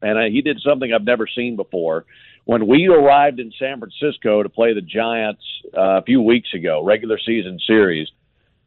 [0.02, 2.06] And uh, he did something I've never seen before.
[2.46, 5.44] When we arrived in San Francisco to play the Giants
[5.78, 8.08] uh, a few weeks ago, regular season series,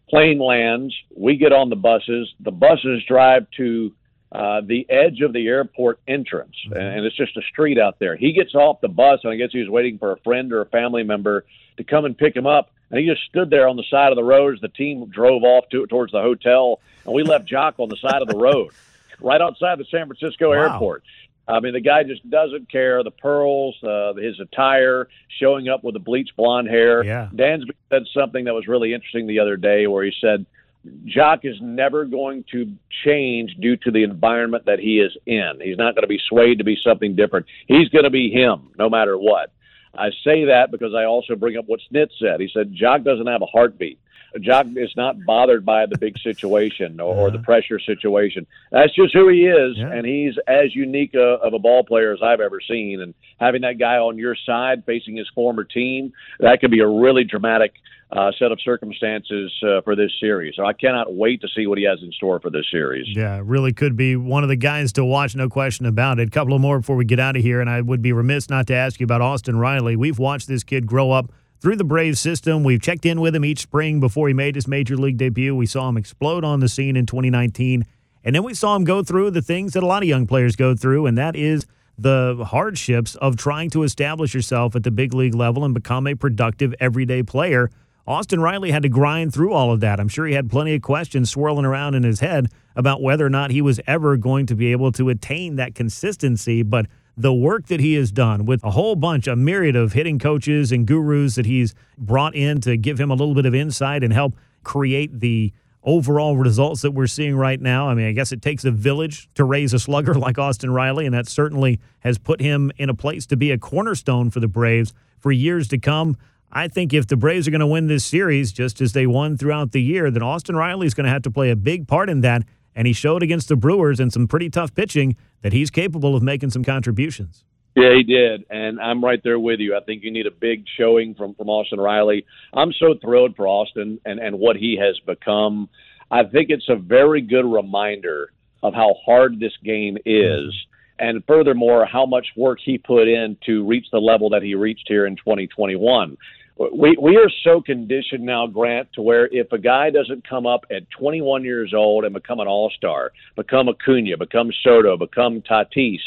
[0.09, 2.33] plane lands, we get on the buses.
[2.40, 3.92] The buses drive to
[4.33, 6.79] uh, the edge of the airport entrance, mm-hmm.
[6.79, 8.16] and it's just a street out there.
[8.16, 10.61] He gets off the bus, and I guess he was waiting for a friend or
[10.61, 11.45] a family member
[11.79, 12.71] to come and pick him up.
[12.90, 15.43] And he just stood there on the side of the road as the team drove
[15.43, 18.71] off to, towards the hotel, and we left Joc on the side of the road,
[19.21, 20.75] right outside the San Francisco wow.
[20.75, 21.03] airport.
[21.49, 23.03] I mean, the guy just doesn't care.
[23.03, 25.09] The pearls, uh, his attire,
[25.40, 27.03] showing up with the bleached blonde hair.
[27.03, 27.29] Yeah.
[27.35, 30.47] Dansby said something that was really interesting the other day, where he said
[30.87, 32.73] Joc is never going to
[33.05, 35.61] change due to the environment that he is in.
[35.62, 37.47] He's not going to be swayed to be something different.
[37.66, 39.53] He's going to be him no matter what.
[39.95, 42.40] I say that because I also bring up what Snit said.
[42.40, 43.99] He said Joc doesn't have a heartbeat.
[44.37, 48.47] Joc is not bothered by the big situation or, or the pressure situation.
[48.71, 49.93] That's just who he is, yeah.
[49.93, 53.01] and he's as unique a, of a ball player as I've ever seen.
[53.01, 56.89] And having that guy on your side facing his former team, that could be a
[56.89, 57.75] really dramatic
[58.13, 60.55] uh, set of circumstances uh, for this series.
[60.57, 63.07] So I cannot wait to see what he has in store for this series.
[63.09, 66.29] Yeah, really could be one of the guys to watch, no question about it.
[66.29, 68.51] A couple of more before we get out of here, and I would be remiss
[68.51, 69.95] not to ask you about Austin Riley.
[69.97, 72.64] We've watched this kid grow up through the Braves system.
[72.64, 75.55] We've checked in with him each spring before he made his major league debut.
[75.55, 77.87] We saw him explode on the scene in 2019.
[78.25, 80.57] And then we saw him go through the things that a lot of young players
[80.57, 85.14] go through, and that is the hardships of trying to establish yourself at the big
[85.14, 87.70] league level and become a productive everyday player.
[88.07, 90.01] Austin Riley had to grind through all of that.
[90.01, 93.31] I'm sure he had plenty of questions swirling around in his head about whether or
[93.31, 96.62] not he was ever going to be able to attain that consistency.
[96.62, 96.87] But
[97.21, 100.73] the work that he has done with a whole bunch, a myriad of hitting coaches
[100.73, 104.13] and gurus that he's brought in to give him a little bit of insight and
[104.13, 105.53] help create the
[105.83, 107.89] overall results that we're seeing right now.
[107.89, 111.07] I mean, I guess it takes a village to raise a slugger like Austin Riley,
[111.07, 114.49] and that certainly has put him in a place to be a cornerstone for the
[114.49, 116.17] Braves for years to come.
[116.53, 119.37] I think if the Braves are going to win this series, just as they won
[119.37, 122.11] throughout the year, then Austin Riley is going to have to play a big part
[122.11, 122.43] in that.
[122.75, 126.23] And he showed against the Brewers in some pretty tough pitching that he's capable of
[126.23, 127.45] making some contributions.
[127.77, 129.77] Yeah, he did, and I'm right there with you.
[129.77, 132.27] I think you need a big showing from from Austin Riley.
[132.53, 135.69] I'm so thrilled for Austin and and what he has become.
[136.11, 138.33] I think it's a very good reminder
[138.65, 140.53] of how hard this game is,
[140.99, 144.87] and furthermore, how much work he put in to reach the level that he reached
[144.89, 146.17] here in 2021
[146.61, 150.66] we we are so conditioned now, Grant, to where if a guy doesn't come up
[150.70, 156.01] at 21 years old and become an All Star, become Acuna, become Soto, become Tatis,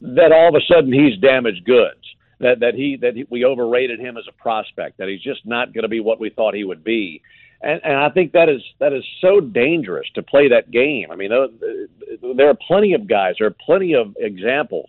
[0.00, 2.00] that all of a sudden he's damaged goods.
[2.40, 4.98] That that he that he, we overrated him as a prospect.
[4.98, 7.20] That he's just not going to be what we thought he would be.
[7.60, 11.10] And, and I think that is that is so dangerous to play that game.
[11.10, 11.48] I mean, uh,
[12.36, 13.34] there are plenty of guys.
[13.38, 14.88] There are plenty of examples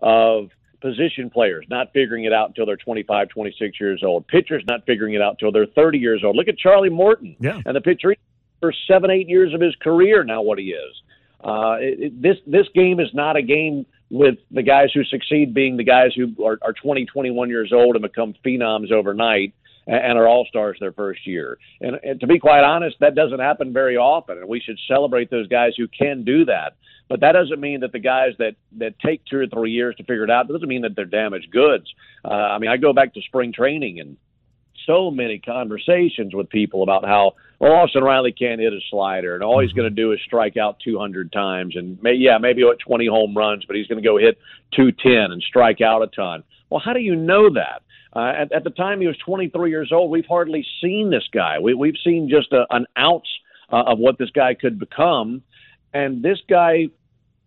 [0.00, 0.48] of
[0.80, 4.26] position players not figuring it out until they're 25, 26 years old.
[4.26, 6.36] Pitchers not figuring it out until they're 30 years old.
[6.36, 7.60] Look at Charlie Morton yeah.
[7.64, 8.14] and the pitcher
[8.60, 10.42] for seven, eight years of his career now.
[10.42, 11.02] What he is.
[11.42, 15.54] Uh, it, it, this this game is not a game with the guys who succeed
[15.54, 19.54] being the guys who are, are 20, 21 years old and become phenoms overnight
[19.86, 21.58] and are all stars their first year.
[21.80, 25.30] And, and to be quite honest, that doesn't happen very often, and we should celebrate
[25.30, 26.76] those guys who can do that.
[27.10, 30.04] But that doesn't mean that the guys that that take two or three years to
[30.04, 31.92] figure it out doesn't mean that they're damaged goods.
[32.24, 34.16] Uh, I mean, I go back to spring training and
[34.86, 39.42] so many conversations with people about how well Austin Riley can't hit a slider and
[39.42, 42.78] all he's going to do is strike out 200 times and may, yeah maybe what
[42.78, 44.38] 20 home runs but he's going to go hit
[44.76, 46.44] 210 and strike out a ton.
[46.70, 47.82] Well, how do you know that?
[48.14, 51.58] Uh, at, at the time he was 23 years old, we've hardly seen this guy.
[51.58, 53.26] We, we've seen just a, an ounce
[53.72, 55.42] uh, of what this guy could become.
[55.92, 56.86] And this guy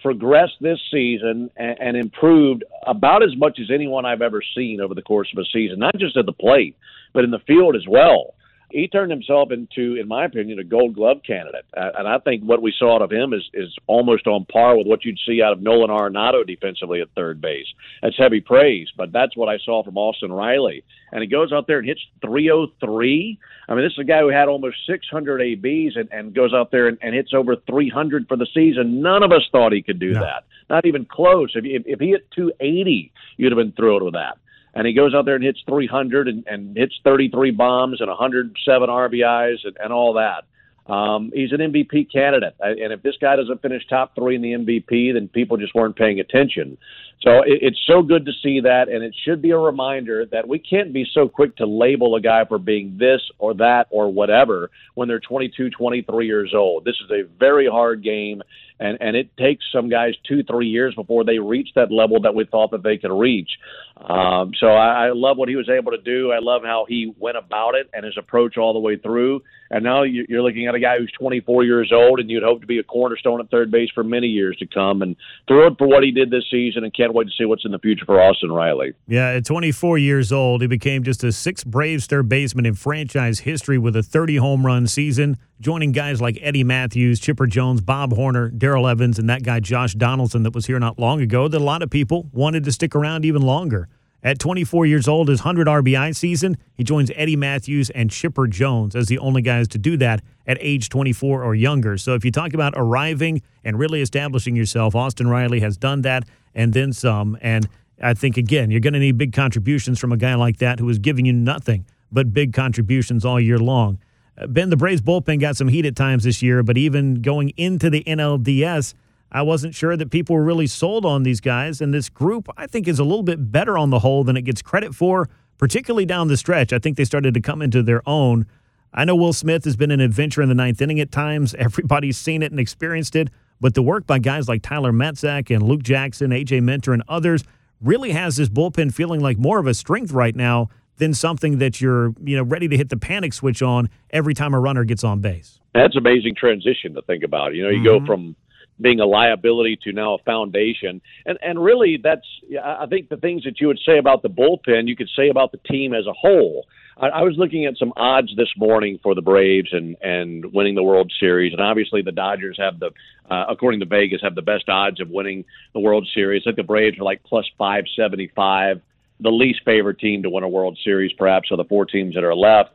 [0.03, 4.93] progressed this season and, and improved about as much as anyone I've ever seen over
[4.93, 6.77] the course of a season, not just at the plate,
[7.13, 8.35] but in the field as well
[8.73, 11.65] he turned himself into, in my opinion, a Gold Glove candidate.
[11.77, 14.75] Uh, and I think what we saw out of him is is almost on par
[14.75, 17.67] with what you'd see out of Nolan Arenado defensively at third base.
[18.01, 20.83] That's heavy praise, but that's what I saw from Austin Riley.
[21.11, 23.39] And he goes out there and hits 303.
[23.69, 26.71] I mean, this is a guy who had almost 600 ABs and, and goes out
[26.71, 29.01] there and, and hits over 300 for the season.
[29.01, 30.21] None of us thought he could do no.
[30.21, 30.45] that.
[30.69, 31.51] Not even close.
[31.55, 34.37] If, if, if he hit 280, you'd have been thrilled with that
[34.73, 38.89] and he goes out there and hits 300 and, and hits 33 bombs and 107
[38.89, 40.45] RBIs and, and all that.
[40.91, 44.51] Um, he's an MVP candidate, and if this guy doesn't finish top three in the
[44.51, 46.77] MVP, then people just weren't paying attention.
[47.21, 50.45] So it, it's so good to see that, and it should be a reminder that
[50.45, 54.11] we can't be so quick to label a guy for being this or that or
[54.11, 56.83] whatever when they're 22, 23 years old.
[56.83, 58.41] This is a very hard game,
[58.83, 62.35] and and it takes some guys two, three years before they reach that level that
[62.35, 63.49] we thought that they could reach.
[63.97, 66.31] Um, so I, I love what he was able to do.
[66.31, 69.41] I love how he went about it and his approach all the way through.
[69.69, 72.67] And now you're looking at a guy who's 24 years old, and you'd hope to
[72.67, 75.01] be a cornerstone at third base for many years to come.
[75.01, 75.15] And
[75.47, 77.79] thrilled for what he did this season, and can't wait to see what's in the
[77.79, 78.93] future for Austin Riley.
[79.07, 83.39] Yeah, at 24 years old, he became just a sixth Braves third baseman in franchise
[83.39, 88.13] history with a 30 home run season, joining guys like Eddie Mathews, Chipper Jones, Bob
[88.13, 91.47] Horner, Darrell Evans, and that guy Josh Donaldson that was here not long ago.
[91.47, 93.87] That a lot of people wanted to stick around even longer.
[94.23, 98.95] At 24 years old, his 100 RBI season, he joins Eddie Mathews and Chipper Jones
[98.95, 101.99] as the only guys to do that at age 24 or younger.
[101.99, 106.23] So if you talk about arriving and really establishing yourself, Austin Riley has done that
[106.55, 107.37] and then some.
[107.41, 107.69] And
[108.01, 110.89] I think, again, you're going to need big contributions from a guy like that who
[110.89, 113.99] is giving you nothing but big contributions all year long.
[114.47, 117.89] Ben, the Braves bullpen got some heat at times this year, but even going into
[117.89, 118.93] the NLDS,
[119.31, 121.81] I wasn't sure that people were really sold on these guys.
[121.81, 124.43] And this group, I think, is a little bit better on the whole than it
[124.43, 126.73] gets credit for, particularly down the stretch.
[126.73, 128.45] I think they started to come into their own.
[128.93, 131.53] I know Will Smith has been an adventure in the ninth inning at times.
[131.57, 133.29] Everybody's seen it and experienced it.
[133.59, 137.43] But the work by guys like Tyler Matzek and Luke Jackson, AJ Minter, and others
[137.81, 141.81] really has this bullpen feeling like more of a strength right now than something that
[141.81, 145.03] you're, you know, ready to hit the panic switch on every time a runner gets
[145.03, 145.59] on base.
[145.73, 147.55] That's amazing transition to think about.
[147.55, 148.05] You know, you mm-hmm.
[148.05, 148.35] go from
[148.79, 151.01] being a liability to now a foundation.
[151.25, 152.25] And and really, that's
[152.63, 155.51] I think the things that you would say about the bullpen, you could say about
[155.51, 156.65] the team as a whole.
[156.97, 160.75] I, I was looking at some odds this morning for the Braves and and winning
[160.75, 162.91] the World Series, and obviously the Dodgers have the,
[163.29, 166.43] uh, according to Vegas, have the best odds of winning the World Series.
[166.45, 168.81] I think the Braves are like plus five seventy five.
[169.23, 172.23] The least favored team to win a World Series, perhaps, of the four teams that
[172.23, 172.71] are left.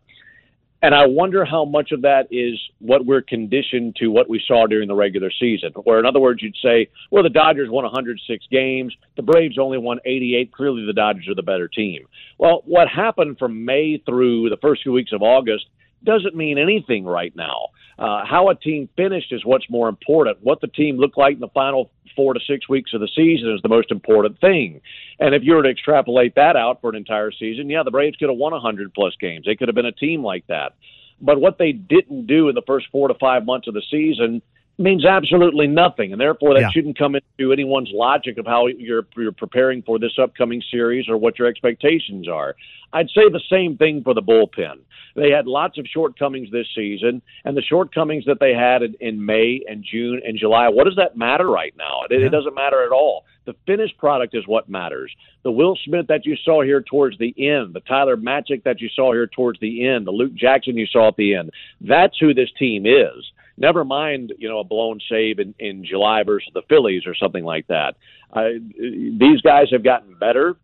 [0.80, 4.66] And I wonder how much of that is what we're conditioned to what we saw
[4.66, 5.72] during the regular season.
[5.82, 9.76] Where, in other words, you'd say, well, the Dodgers won 106 games, the Braves only
[9.76, 10.52] won 88.
[10.52, 12.06] Clearly, the Dodgers are the better team.
[12.38, 15.66] Well, what happened from May through the first few weeks of August
[16.04, 17.68] doesn't mean anything right now.
[17.98, 20.38] Uh, how a team finished is what's more important.
[20.40, 23.52] What the team looked like in the final four to six weeks of the season
[23.52, 24.80] is the most important thing.
[25.18, 28.16] And if you were to extrapolate that out for an entire season, yeah, the Braves
[28.16, 29.46] could have won 100 plus games.
[29.46, 30.74] They could have been a team like that.
[31.20, 34.42] But what they didn't do in the first four to five months of the season
[34.78, 36.70] means absolutely nothing, and therefore that yeah.
[36.70, 41.16] shouldn't come into anyone's logic of how you're you're preparing for this upcoming series or
[41.16, 42.54] what your expectations are.
[42.92, 44.78] I'd say the same thing for the bullpen.
[45.14, 49.24] They had lots of shortcomings this season, and the shortcomings that they had in, in
[49.24, 50.68] May and June and July.
[50.68, 52.02] What does that matter right now?
[52.08, 52.26] It, yeah.
[52.26, 53.24] it doesn't matter at all.
[53.46, 55.10] The finished product is what matters.
[55.42, 58.88] The Will Smith that you saw here towards the end, the Tyler Matzek that you
[58.94, 61.50] saw here towards the end, the Luke Jackson you saw at the end.
[61.80, 63.32] That's who this team is.
[63.58, 67.44] Never mind, you know, a blown save in, in July versus the Phillies or something
[67.44, 67.96] like that.
[68.32, 70.56] Uh, these guys have gotten better.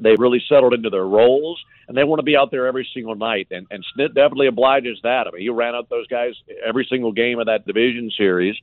[0.00, 3.14] They've really settled into their roles, and they want to be out there every single
[3.14, 3.46] night.
[3.52, 5.28] And, and Snit definitely obliges that.
[5.28, 6.32] I mean, he ran out those guys
[6.66, 8.56] every single game of that division series,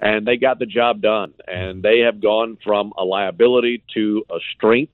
[0.00, 1.34] and they got the job done.
[1.48, 4.92] And they have gone from a liability to a strength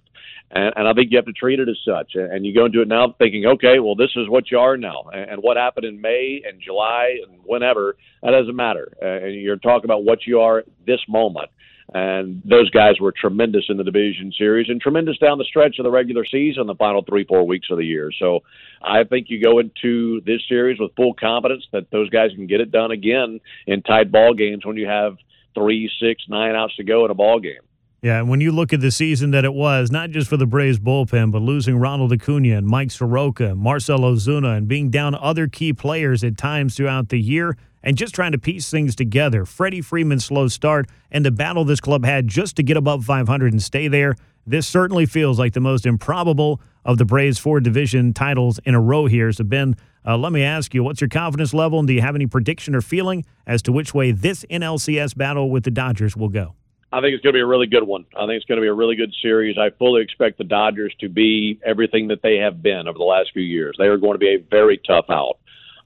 [0.53, 2.13] and, and I think you have to treat it as such.
[2.15, 5.05] And you go into it now thinking, okay, well, this is what you are now.
[5.13, 8.93] And, what happened in May and July and whenever, that doesn't matter.
[9.03, 11.49] Uh, and you're talking about what you are this moment.
[11.95, 15.85] And those guys were tremendous in the division series and tremendous down the stretch of
[15.85, 18.11] the regular season, the final three, four weeks of the year.
[18.19, 18.41] So
[18.83, 22.61] I think you go into this series with full confidence that those guys can get
[22.61, 25.17] it done again in tight ball games when you have
[25.55, 27.63] three, six, nine outs to go in a ball game.
[28.03, 30.45] Yeah, and when you look at the season that it was, not just for the
[30.45, 35.47] Braves bullpen, but losing Ronald Acuna and Mike Soroka, Marcell Ozuna, and being down other
[35.47, 39.45] key players at times throughout the year, and just trying to piece things together.
[39.45, 43.53] Freddie Freeman's slow start and the battle this club had just to get above 500
[43.53, 44.17] and stay there.
[44.49, 48.81] This certainly feels like the most improbable of the Braves' four division titles in a
[48.81, 49.31] row here.
[49.31, 52.17] So, Ben, uh, let me ask you, what's your confidence level, and do you have
[52.17, 56.29] any prediction or feeling as to which way this NLCS battle with the Dodgers will
[56.29, 56.57] go?
[56.93, 58.05] I think it's going to be a really good one.
[58.15, 59.57] I think it's going to be a really good series.
[59.57, 63.31] I fully expect the Dodgers to be everything that they have been over the last
[63.33, 63.77] few years.
[63.79, 65.39] They are going to be a very tough out.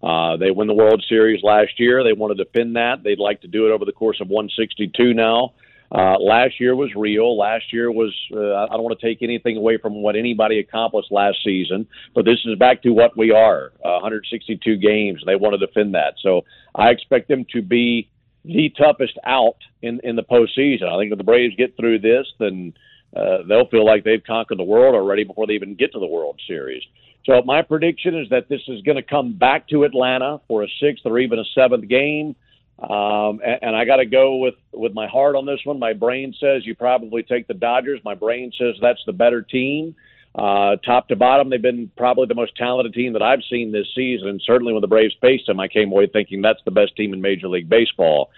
[0.03, 2.03] Uh, they won the World Series last year.
[2.03, 3.05] They want to defend that.
[3.05, 5.55] They'd like to do it over the course of 162 now.
[5.93, 7.39] Uh, last year was real.
[7.39, 11.13] Last year was, uh, I don't want to take anything away from what anybody accomplished
[11.13, 15.23] last season, but this is back to what we are uh, 162 games.
[15.25, 16.15] They want to defend that.
[16.21, 16.43] So
[16.75, 18.11] I expect them to be
[18.47, 20.85] the toughest out in, in the postseason.
[20.85, 22.73] I think if the Braves get through this, then
[23.17, 26.07] uh, they'll feel like they've conquered the world already before they even get to the
[26.07, 26.83] World Series.
[27.25, 30.69] So my prediction is that this is going to come back to Atlanta for a
[30.81, 32.37] sixth or even a seventh game.
[32.79, 35.79] Um, and, and I got to go with with my heart on this one.
[35.79, 38.01] My brain says you probably take the Dodgers.
[38.05, 39.97] My brain says that's the better team.
[40.37, 44.29] Top to bottom, they've been probably the most talented team that I've seen this season.
[44.29, 47.13] And certainly when the Braves faced them, I came away thinking that's the best team
[47.13, 48.31] in Major League Baseball.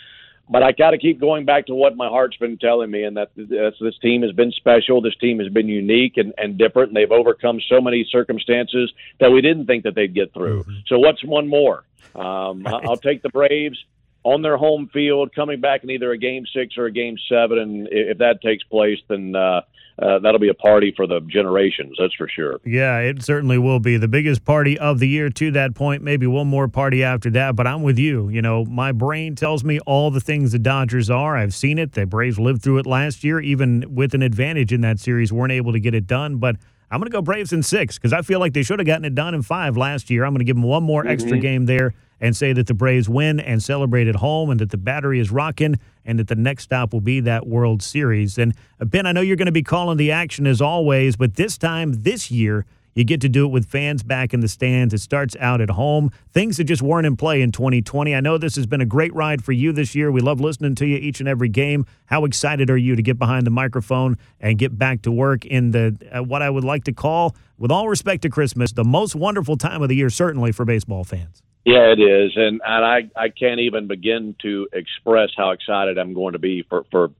[0.51, 3.16] But I got to keep going back to what my heart's been telling me, and
[3.18, 5.03] that that's, this team has been special.
[5.03, 8.90] This team has been unique and, and different, and they've overcome so many circumstances
[9.20, 10.62] that we didn't think that they'd get through.
[10.62, 10.78] Mm-hmm.
[10.86, 11.84] So what's one more?
[12.14, 12.82] Um, right.
[12.86, 13.78] I'll take the Braves
[14.24, 17.59] on their home field, coming back in either a game six or a game seven.
[17.59, 19.61] And if that takes place, then uh,
[20.01, 21.96] uh, that'll be a party for the generations.
[21.99, 22.61] That's for sure.
[22.64, 26.03] Yeah, it certainly will be the biggest party of the year to that point.
[26.03, 27.57] Maybe one more party after that.
[27.57, 28.28] But I'm with you.
[28.28, 31.36] You know, my brain tells me all the things the Dodgers are.
[31.36, 31.92] I've seen it.
[31.92, 35.53] The Braves lived through it last year, even with an advantage in that series, weren't
[35.53, 36.36] able to get it done.
[36.36, 36.57] But
[36.90, 39.05] I'm going to go Braves in six because I feel like they should have gotten
[39.05, 40.24] it done in five last year.
[40.24, 41.11] I'm going to give them one more mm-hmm.
[41.11, 44.71] extra game there and say that the Braves win and celebrate at home and that
[44.71, 48.39] the battery is rocking and that the next stop will be that World Series.
[48.39, 51.37] And uh, Ben, I know you're going to be calling the action as always, but
[51.37, 52.66] this time this year,
[52.99, 54.93] you get to do it with fans back in the stands.
[54.93, 56.11] It starts out at home.
[56.33, 58.12] Things that just weren't in play in 2020.
[58.12, 60.11] I know this has been a great ride for you this year.
[60.11, 61.87] We love listening to you each and every game.
[62.07, 65.71] How excited are you to get behind the microphone and get back to work in
[65.71, 69.14] the uh, what I would like to call, with all respect to Christmas, the most
[69.14, 71.45] wonderful time of the year, certainly for baseball fans?
[71.64, 76.14] Yeah, it is, and and I I can't even begin to express how excited I'm
[76.14, 77.11] going to be for for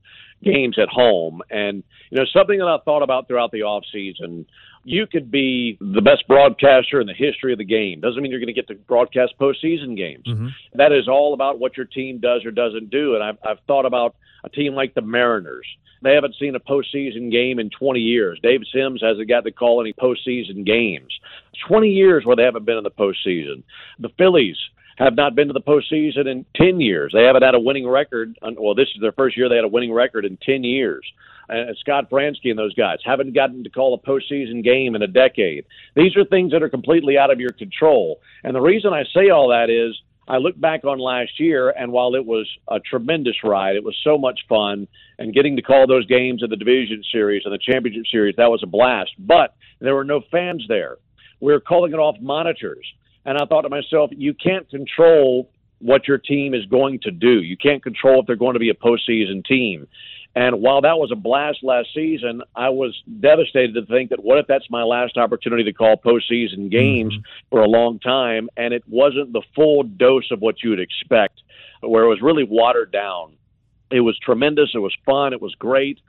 [0.43, 1.41] games at home.
[1.49, 4.45] And you know, something that I thought about throughout the off season.
[4.85, 7.99] You could be the best broadcaster in the history of the game.
[7.99, 10.23] Doesn't mean you're going to get to broadcast postseason games.
[10.25, 10.47] Mm-hmm.
[10.75, 13.13] That is all about what your team does or doesn't do.
[13.13, 15.65] And I've, I've thought about a team like the Mariners.
[16.01, 18.39] They haven't seen a postseason game in 20 years.
[18.41, 21.11] Dave Sims hasn't got to call any postseason games.
[21.67, 23.63] 20 years where they haven't been in the postseason.
[23.99, 24.57] The Phillies
[24.97, 27.11] have not been to the postseason in 10 years.
[27.13, 28.37] They haven't had a winning record.
[28.41, 31.05] Well, this is their first year they had a winning record in 10 years.
[31.49, 35.07] Uh, Scott Franzke and those guys haven't gotten to call a postseason game in a
[35.07, 35.65] decade.
[35.95, 38.19] These are things that are completely out of your control.
[38.43, 39.99] And the reason I say all that is
[40.29, 43.97] I look back on last year, and while it was a tremendous ride, it was
[44.03, 47.57] so much fun, and getting to call those games in the division series and the
[47.57, 49.11] championship series, that was a blast.
[49.17, 50.97] But there were no fans there.
[51.39, 52.85] We were calling it off monitors.
[53.25, 55.49] And I thought to myself, you can't control
[55.79, 57.41] what your team is going to do.
[57.41, 59.87] You can't control if they're going to be a postseason team.
[60.35, 64.37] And while that was a blast last season, I was devastated to think that what
[64.37, 67.49] if that's my last opportunity to call postseason games mm-hmm.
[67.49, 71.41] for a long time, and it wasn't the full dose of what you would expect,
[71.81, 73.33] where it was really watered down.
[73.89, 74.69] It was tremendous.
[74.75, 75.33] It was fun.
[75.33, 75.99] It was great,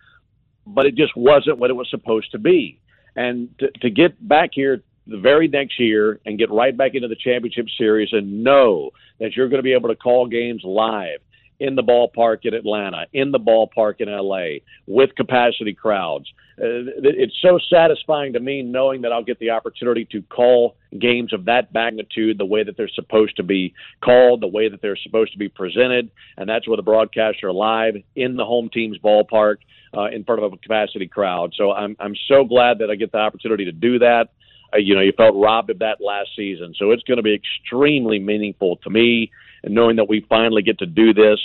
[0.66, 2.78] but it just wasn't what it was supposed to be.
[3.16, 7.08] And to, to get back here the very next year and get right back into
[7.08, 11.20] the championship series and know that you're going to be able to call games live
[11.60, 16.26] in the ballpark in Atlanta, in the ballpark in LA, with capacity crowds.
[16.58, 21.32] Uh, it's so satisfying to me knowing that I'll get the opportunity to call games
[21.32, 24.96] of that magnitude the way that they're supposed to be called, the way that they're
[24.96, 29.56] supposed to be presented, and that's with a broadcaster live in the home team's ballpark
[29.96, 31.52] uh, in front of a capacity crowd.
[31.56, 34.28] So I'm I'm so glad that I get the opportunity to do that.
[34.72, 37.34] Uh, you know, you felt robbed of that last season, so it's going to be
[37.34, 39.30] extremely meaningful to me
[39.62, 41.38] and knowing that we finally get to do this.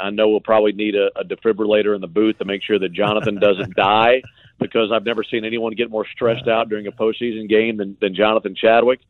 [0.00, 2.92] I know we'll probably need a, a defibrillator in the booth to make sure that
[2.92, 4.22] Jonathan doesn't die
[4.58, 8.14] because I've never seen anyone get more stressed out during a postseason game than, than
[8.14, 9.00] Jonathan Chadwick.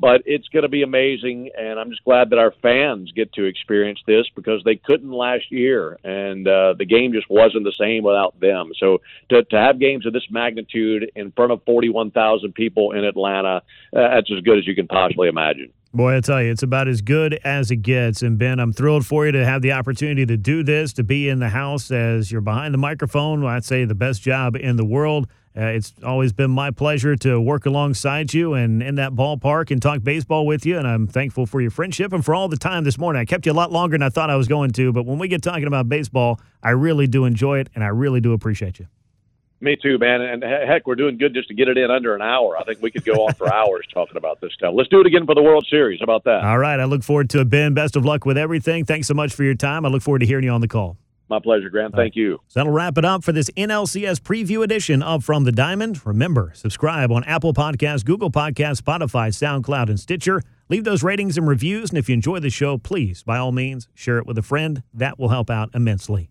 [0.00, 3.44] But it's going to be amazing, and I'm just glad that our fans get to
[3.44, 8.04] experience this because they couldn't last year, and uh, the game just wasn't the same
[8.04, 8.70] without them.
[8.78, 8.98] So
[9.30, 13.60] to, to have games of this magnitude in front of 41,000 people in Atlanta, uh,
[13.92, 15.72] that's as good as you can possibly imagine.
[15.94, 18.22] Boy, I tell you, it's about as good as it gets.
[18.22, 21.30] And Ben, I'm thrilled for you to have the opportunity to do this, to be
[21.30, 23.44] in the house as you're behind the microphone.
[23.44, 25.28] I'd say the best job in the world.
[25.58, 29.82] Uh, it's always been my pleasure to work alongside you and in that ballpark and
[29.82, 30.78] talk baseball with you.
[30.78, 33.18] And I'm thankful for your friendship and for all the time this morning.
[33.18, 35.18] I kept you a lot longer than I thought I was going to, but when
[35.18, 38.78] we get talking about baseball, I really do enjoy it and I really do appreciate
[38.78, 38.86] you.
[39.60, 40.20] Me too, man.
[40.20, 42.56] And heck, we're doing good just to get it in under an hour.
[42.56, 44.72] I think we could go on for hours talking about this stuff.
[44.76, 45.98] Let's do it again for the World Series.
[45.98, 46.44] How about that?
[46.44, 46.78] All right.
[46.78, 47.74] I look forward to it, Ben.
[47.74, 48.84] Best of luck with everything.
[48.84, 49.84] Thanks so much for your time.
[49.84, 50.96] I look forward to hearing you on the call.
[51.28, 51.94] My pleasure, Grant.
[51.94, 52.40] Thank you.
[52.48, 56.04] So that'll wrap it up for this NLCS preview edition of From the Diamond.
[56.06, 60.42] Remember, subscribe on Apple Podcasts, Google Podcasts, Spotify, SoundCloud, and Stitcher.
[60.70, 61.90] Leave those ratings and reviews.
[61.90, 64.82] And if you enjoy the show, please, by all means, share it with a friend.
[64.94, 66.30] That will help out immensely.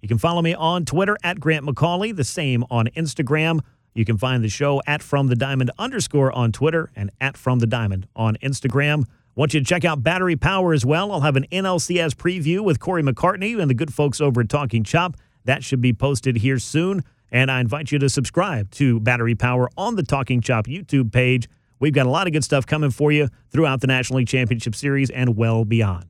[0.00, 3.60] You can follow me on Twitter at Grant McAuley, the same on Instagram.
[3.94, 7.58] You can find the show at From the Diamond underscore on Twitter and at From
[7.58, 9.04] the Diamond on Instagram.
[9.36, 11.10] Want you to check out Battery Power as well.
[11.10, 14.84] I'll have an NLCS preview with Corey McCartney and the good folks over at Talking
[14.84, 15.16] Chop.
[15.44, 17.02] That should be posted here soon.
[17.32, 21.48] And I invite you to subscribe to Battery Power on the Talking Chop YouTube page.
[21.80, 24.76] We've got a lot of good stuff coming for you throughout the National League Championship
[24.76, 26.06] Series and well beyond.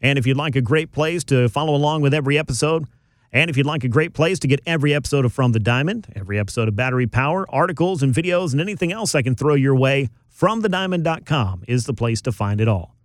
[0.00, 2.86] And if you'd like a great place to follow along with every episode,
[3.32, 6.06] and if you'd like a great place to get every episode of From the Diamond,
[6.14, 9.74] every episode of Battery Power, articles and videos, and anything else I can throw your
[9.74, 10.08] way,
[10.40, 12.96] FromTheDiamond.com is the place to find it all.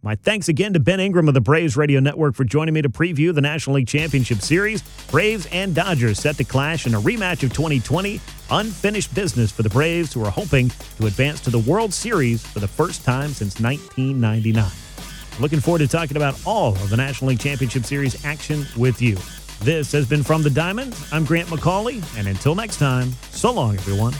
[0.00, 2.88] My thanks again to Ben Ingram of the Braves Radio Network for joining me to
[2.88, 4.82] preview the National League Championship Series.
[5.10, 8.20] Braves and Dodgers set to clash in a rematch of 2020.
[8.52, 12.60] Unfinished business for the Braves, who are hoping to advance to the World Series for
[12.60, 14.70] the first time since 1999.
[15.40, 19.16] Looking forward to talking about all of the National League Championship Series action with you.
[19.64, 20.96] This has been From the Diamond.
[21.10, 24.14] I'm Grant McAuley, and until next time, so long, everyone.